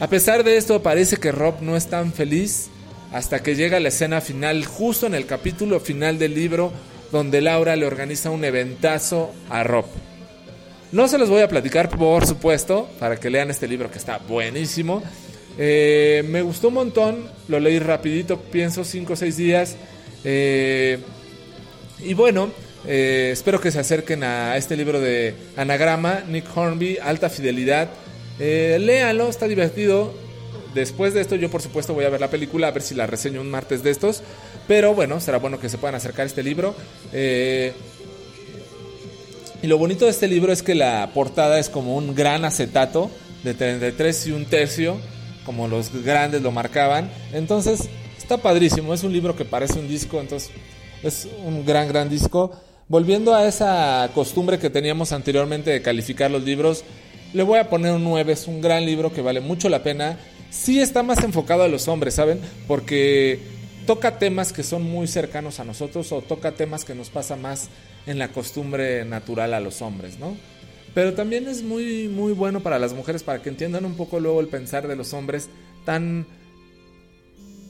A 0.00 0.08
pesar 0.08 0.44
de 0.44 0.56
esto, 0.56 0.82
parece 0.82 1.16
que 1.16 1.32
Rob 1.32 1.60
no 1.60 1.76
es 1.76 1.88
tan 1.88 2.12
feliz 2.12 2.68
hasta 3.12 3.42
que 3.42 3.56
llega 3.56 3.80
la 3.80 3.88
escena 3.88 4.20
final, 4.20 4.64
justo 4.64 5.06
en 5.06 5.14
el 5.14 5.26
capítulo 5.26 5.80
final 5.80 6.18
del 6.18 6.34
libro, 6.34 6.72
donde 7.10 7.40
Laura 7.40 7.74
le 7.74 7.86
organiza 7.86 8.30
un 8.30 8.44
eventazo 8.44 9.32
a 9.48 9.64
Rob. 9.64 9.86
No 10.92 11.08
se 11.08 11.18
los 11.18 11.28
voy 11.28 11.42
a 11.42 11.48
platicar, 11.48 11.90
por 11.90 12.26
supuesto, 12.26 12.88
para 12.98 13.16
que 13.16 13.30
lean 13.30 13.50
este 13.50 13.68
libro 13.68 13.90
que 13.90 13.98
está 13.98 14.18
buenísimo. 14.18 15.02
Eh, 15.58 16.24
me 16.28 16.42
gustó 16.42 16.68
un 16.68 16.74
montón, 16.74 17.28
lo 17.48 17.58
leí 17.58 17.80
rapidito, 17.80 18.40
pienso 18.40 18.84
5 18.84 19.12
o 19.12 19.16
6 19.16 19.36
días. 19.36 19.76
Eh, 20.24 20.98
y 21.98 22.14
bueno, 22.14 22.50
eh, 22.86 23.30
espero 23.32 23.60
que 23.60 23.70
se 23.72 23.80
acerquen 23.80 24.22
a 24.22 24.56
este 24.56 24.76
libro 24.76 25.00
de 25.00 25.34
Anagrama, 25.56 26.22
Nick 26.28 26.44
Hornby, 26.56 26.98
Alta 27.02 27.28
Fidelidad. 27.28 27.88
léanlo, 28.38 29.28
está 29.28 29.48
divertido 29.48 30.14
Después 30.74 31.14
de 31.14 31.22
esto 31.22 31.34
yo 31.34 31.50
por 31.50 31.62
supuesto 31.62 31.94
voy 31.94 32.04
a 32.04 32.10
ver 32.10 32.20
la 32.20 32.28
película, 32.28 32.68
a 32.68 32.70
ver 32.70 32.82
si 32.82 32.94
la 32.94 33.06
reseño 33.06 33.40
un 33.40 33.50
martes 33.50 33.82
de 33.82 33.90
estos. 33.90 34.22
Pero 34.68 34.94
bueno, 34.94 35.18
será 35.18 35.38
bueno 35.38 35.58
que 35.58 35.68
se 35.68 35.78
puedan 35.78 35.94
acercar 35.94 36.24
a 36.24 36.26
este 36.26 36.42
libro. 36.42 36.74
Y 39.60 39.66
lo 39.66 39.76
bonito 39.76 40.04
de 40.04 40.12
este 40.12 40.28
libro 40.28 40.52
es 40.52 40.62
que 40.62 40.76
la 40.76 41.10
portada 41.12 41.58
es 41.58 41.68
como 41.68 41.96
un 41.96 42.14
gran 42.14 42.44
acetato 42.44 43.10
de 43.42 43.54
33 43.54 44.26
y 44.28 44.32
un 44.32 44.44
tercio, 44.44 44.98
como 45.48 45.66
los 45.66 46.04
grandes 46.04 46.42
lo 46.42 46.52
marcaban. 46.52 47.10
Entonces 47.32 47.88
está 48.18 48.36
padrísimo, 48.36 48.92
es 48.92 49.02
un 49.02 49.14
libro 49.14 49.34
que 49.34 49.46
parece 49.46 49.78
un 49.78 49.88
disco, 49.88 50.20
entonces 50.20 50.50
es 51.02 51.26
un 51.42 51.64
gran, 51.64 51.88
gran 51.88 52.10
disco. 52.10 52.52
Volviendo 52.86 53.34
a 53.34 53.48
esa 53.48 54.10
costumbre 54.14 54.58
que 54.58 54.68
teníamos 54.68 55.12
anteriormente 55.12 55.70
de 55.70 55.80
calificar 55.80 56.30
los 56.30 56.42
libros, 56.42 56.84
le 57.32 57.44
voy 57.44 57.58
a 57.58 57.70
poner 57.70 57.92
un 57.92 58.04
9, 58.04 58.30
es 58.30 58.46
un 58.46 58.60
gran 58.60 58.84
libro 58.84 59.10
que 59.10 59.22
vale 59.22 59.40
mucho 59.40 59.70
la 59.70 59.82
pena 59.82 60.18
sí 60.50 60.80
está 60.80 61.02
más 61.02 61.24
enfocado 61.24 61.62
a 61.62 61.68
los 61.68 61.88
hombres, 61.88 62.12
¿saben? 62.12 62.40
Porque 62.66 63.40
toca 63.86 64.18
temas 64.18 64.52
que 64.52 64.62
son 64.62 64.82
muy 64.82 65.06
cercanos 65.06 65.60
a 65.60 65.64
nosotros 65.64 66.12
o 66.12 66.20
toca 66.20 66.52
temas 66.52 66.84
que 66.84 66.94
nos 66.94 67.08
pasa 67.08 67.36
más 67.36 67.70
en 68.06 68.18
la 68.18 68.28
costumbre 68.28 69.06
natural 69.06 69.54
a 69.54 69.60
los 69.60 69.80
hombres, 69.80 70.18
¿no? 70.18 70.36
Pero 70.94 71.14
también 71.14 71.48
es 71.48 71.62
muy, 71.62 72.08
muy 72.08 72.32
bueno 72.32 72.60
para 72.60 72.78
las 72.78 72.92
mujeres 72.92 73.22
para 73.22 73.42
que 73.42 73.48
entiendan 73.48 73.84
un 73.84 73.96
poco 73.96 74.20
luego 74.20 74.40
el 74.40 74.48
pensar 74.48 74.88
de 74.88 74.96
los 74.96 75.12
hombres 75.12 75.48
tan 75.84 76.26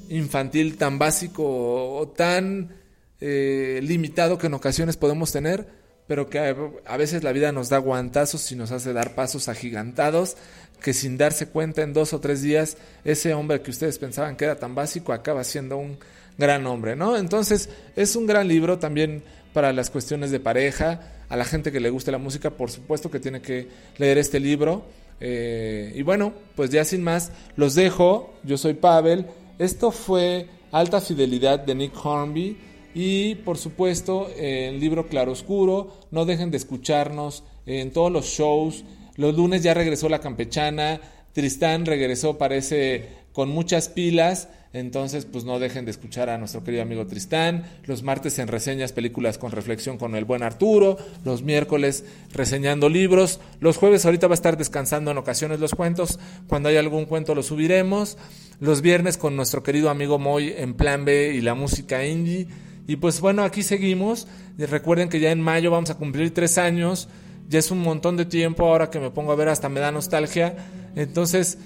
infantil, 0.09 0.77
tan 0.77 0.99
básico 0.99 1.97
o 1.97 2.09
tan 2.09 2.77
eh, 3.21 3.81
limitado 3.83 4.39
que 4.39 4.47
en 4.47 4.55
ocasiones 4.55 4.97
podemos 4.97 5.33
tener 5.33 5.79
pero 6.09 6.31
que 6.31 6.57
a 6.87 6.97
veces 6.97 7.23
la 7.23 7.33
vida 7.33 7.53
nos 7.53 7.69
da 7.69 7.77
guantazos 7.77 8.51
y 8.51 8.57
nos 8.57 8.73
hace 8.73 8.95
dar 8.95 9.15
pasos 9.15 9.49
agigantados 9.49 10.37
que 10.83 10.95
sin 10.95 11.19
darse 11.19 11.49
cuenta 11.49 11.83
en 11.83 11.93
dos 11.93 12.15
o 12.15 12.21
tres 12.21 12.41
días 12.41 12.79
ese 13.05 13.35
hombre 13.35 13.61
que 13.61 13.71
ustedes 13.71 13.99
pensaban 13.99 14.35
que 14.35 14.47
era 14.47 14.57
tan 14.57 14.75
básico 14.75 15.13
acaba 15.13 15.45
siendo 15.45 15.77
un 15.77 15.99
gran 16.39 16.67
hombre, 16.67 16.97
¿no? 16.97 17.17
Entonces 17.17 17.69
es 17.95 18.17
un 18.17 18.27
gran 18.27 18.49
libro 18.49 18.79
también 18.79 19.23
para 19.53 19.73
las 19.73 19.91
cuestiones 19.91 20.31
de 20.31 20.41
pareja, 20.41 21.01
a 21.29 21.37
la 21.37 21.45
gente 21.45 21.73
que 21.73 21.81
le 21.81 21.91
guste 21.91 22.11
la 22.11 22.19
música, 22.19 22.51
por 22.51 22.71
supuesto 22.71 23.11
que 23.11 23.21
tiene 23.21 23.41
que 23.41 23.69
leer 23.99 24.19
este 24.19 24.41
libro. 24.41 24.85
Eh, 25.21 25.93
y 25.95 26.03
bueno, 26.03 26.33
pues 26.55 26.71
ya 26.71 26.85
sin 26.85 27.03
más, 27.03 27.33
los 27.57 27.75
dejo. 27.75 28.35
Yo 28.45 28.57
soy 28.57 28.75
Pavel. 28.75 29.27
Esto 29.59 29.91
fue 29.91 30.47
Alta 30.73 31.01
Fidelidad 31.01 31.59
de 31.61 31.75
Nick 31.75 31.95
Hornby. 32.05 32.57
Y 32.95 33.37
por 33.37 33.59
supuesto, 33.59 34.29
el 34.37 34.81
libro 34.81 35.09
Claroscuro. 35.09 35.93
No 36.11 36.25
dejen 36.25 36.51
de 36.51 36.57
escucharnos 36.57 37.45
en 37.67 37.93
todos 37.93 38.11
los 38.11 38.27
shows. 38.27 38.85
Los 39.17 39.37
lunes 39.37 39.63
ya 39.63 39.75
regresó 39.75 40.09
la 40.09 40.21
campechana. 40.21 41.01
Tristán 41.33 41.87
regresó, 41.87 42.39
parece, 42.39 43.09
con 43.33 43.49
muchas 43.49 43.89
pilas. 43.89 44.49
Entonces, 44.75 45.25
pues 45.25 45.45
no 45.45 45.59
dejen 45.59 45.87
de 45.87 45.91
escuchar 45.91 46.29
a 46.29 46.37
nuestro 46.37 46.63
querido 46.63 46.83
amigo 46.83 47.07
Tristán. 47.07 47.65
Los 47.85 48.03
martes 48.03 48.39
en 48.39 48.49
reseñas, 48.49 48.93
películas 48.93 49.39
con 49.39 49.51
reflexión 49.51 49.97
con 49.97 50.15
el 50.15 50.27
buen 50.27 50.43
Arturo. 50.43 50.99
Los 51.25 51.43
miércoles 51.43 52.05
reseñando 52.33 52.89
libros. 52.89 53.41
Los 53.61 53.79
jueves 53.79 54.05
ahorita 54.05 54.27
va 54.27 54.35
a 54.35 54.35
estar 54.35 54.59
descansando 54.59 55.11
en 55.11 55.19
ocasiones 55.19 55.59
los 55.59 55.75
cuentos. 55.75 56.19
Cuando 56.49 56.69
hay 56.69 56.77
algún 56.77 57.07
cuento 57.07 57.35
lo 57.35 57.43
subiremos. 57.43 58.19
Los 58.61 58.83
viernes 58.83 59.17
con 59.17 59.37
nuestro 59.37 59.63
querido 59.63 59.89
amigo 59.89 60.19
Moy 60.19 60.53
en 60.57 60.75
Plan 60.75 61.05
B 61.05 61.33
y 61.35 61.41
la 61.41 61.55
música 61.55 62.05
indie. 62.05 62.47
Y 62.87 62.97
pues 62.97 63.21
bueno, 63.21 63.45
aquí 63.45 63.63
seguimos. 63.63 64.27
Recuerden 64.59 65.09
que 65.09 65.21
ya 65.21 65.31
en 65.31 65.41
mayo 65.41 65.71
vamos 65.71 65.91
a 65.91 65.95
cumplir 65.95 66.35
tres 66.35 66.59
años. 66.59 67.09
Ya 67.49 67.59
es 67.59 67.71
un 67.71 67.81
montón 67.81 68.19
de 68.19 68.27
tiempo. 68.27 68.67
Ahora 68.67 68.91
que 68.91 69.01
me 69.01 69.11
pongo 69.11 69.33
a 69.33 69.37
ver 69.37 69.49
hasta 69.49 69.71
me 69.71 69.81
da 69.81 69.91
nostalgia. 69.91 70.57
Entonces 70.95 71.57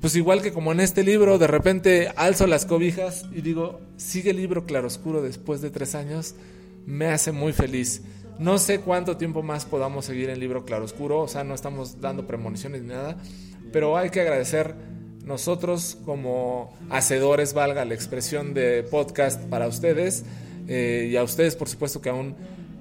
pues 0.00 0.16
igual 0.16 0.42
que 0.42 0.52
como 0.52 0.72
en 0.72 0.80
este 0.80 1.02
libro, 1.02 1.38
de 1.38 1.46
repente 1.46 2.08
alzo 2.16 2.46
las 2.46 2.66
cobijas 2.66 3.26
y 3.32 3.40
digo, 3.40 3.80
sigue 3.96 4.30
el 4.30 4.36
libro 4.36 4.66
claroscuro 4.66 5.22
después 5.22 5.60
de 5.60 5.70
tres 5.70 5.94
años, 5.94 6.34
me 6.86 7.06
hace 7.06 7.32
muy 7.32 7.52
feliz. 7.52 8.02
No 8.38 8.58
sé 8.58 8.80
cuánto 8.80 9.16
tiempo 9.16 9.42
más 9.42 9.64
podamos 9.64 10.04
seguir 10.04 10.28
en 10.30 10.40
libro 10.40 10.64
claroscuro, 10.64 11.20
o 11.20 11.28
sea, 11.28 11.44
no 11.44 11.54
estamos 11.54 12.00
dando 12.00 12.26
premoniciones 12.26 12.82
ni 12.82 12.88
nada, 12.88 13.16
pero 13.72 13.96
hay 13.96 14.10
que 14.10 14.20
agradecer 14.20 14.74
nosotros 15.24 15.96
como 16.04 16.76
hacedores, 16.90 17.54
valga 17.54 17.84
la 17.84 17.94
expresión 17.94 18.52
de 18.52 18.82
podcast 18.82 19.42
para 19.44 19.66
ustedes, 19.68 20.24
eh, 20.68 21.08
y 21.10 21.16
a 21.16 21.22
ustedes 21.22 21.56
por 21.56 21.68
supuesto 21.68 22.00
que 22.00 22.10
aún 22.10 22.34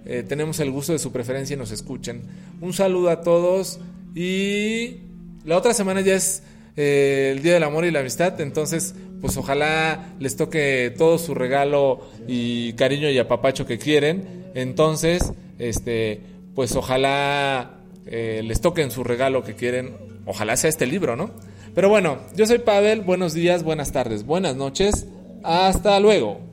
eh, 0.06 0.24
tenemos 0.28 0.60
el 0.60 0.72
gusto 0.72 0.92
de 0.92 1.00
su 1.00 1.12
preferencia 1.12 1.54
y 1.54 1.58
nos 1.58 1.72
escuchen. 1.72 2.24
Un 2.60 2.74
saludo 2.74 3.10
a 3.10 3.22
todos 3.22 3.80
y 4.16 5.02
la 5.46 5.58
otra 5.58 5.74
semana 5.74 6.02
ya 6.02 6.16
es 6.16 6.44
eh, 6.76 7.34
el 7.36 7.44
Día 7.44 7.54
del 7.54 7.64
Amor 7.64 7.86
y 7.86 7.92
la 7.92 8.00
Amistad. 8.00 8.40
Entonces, 8.42 8.96
pues 9.22 9.38
ojalá 9.38 10.14
les 10.20 10.36
toque 10.36 10.94
todo 10.98 11.18
su 11.18 11.34
regalo 11.34 12.02
y 12.28 12.74
cariño 12.74 13.10
y 13.10 13.18
apapacho 13.18 13.66
que 13.66 13.78
quieren. 13.78 14.52
Entonces, 14.56 15.34
este, 15.60 16.22
pues 16.56 16.76
ojalá 16.76 17.80
eh, 18.06 18.42
les 18.44 18.62
toquen 18.62 18.92
su 18.92 19.04
regalo 19.04 19.44
que 19.44 19.56
quieren. 19.56 19.96
Ojalá 20.26 20.56
sea 20.58 20.70
este 20.70 20.86
libro, 20.86 21.16
¿no? 21.16 21.32
Pero 21.76 21.90
bueno, 21.90 22.20
yo 22.36 22.46
soy 22.46 22.60
Pavel. 22.60 23.02
Buenos 23.02 23.34
días, 23.34 23.64
buenas 23.64 23.92
tardes, 23.92 24.26
buenas 24.26 24.56
noches. 24.56 25.08
Hasta 25.44 26.00
luego. 26.00 26.53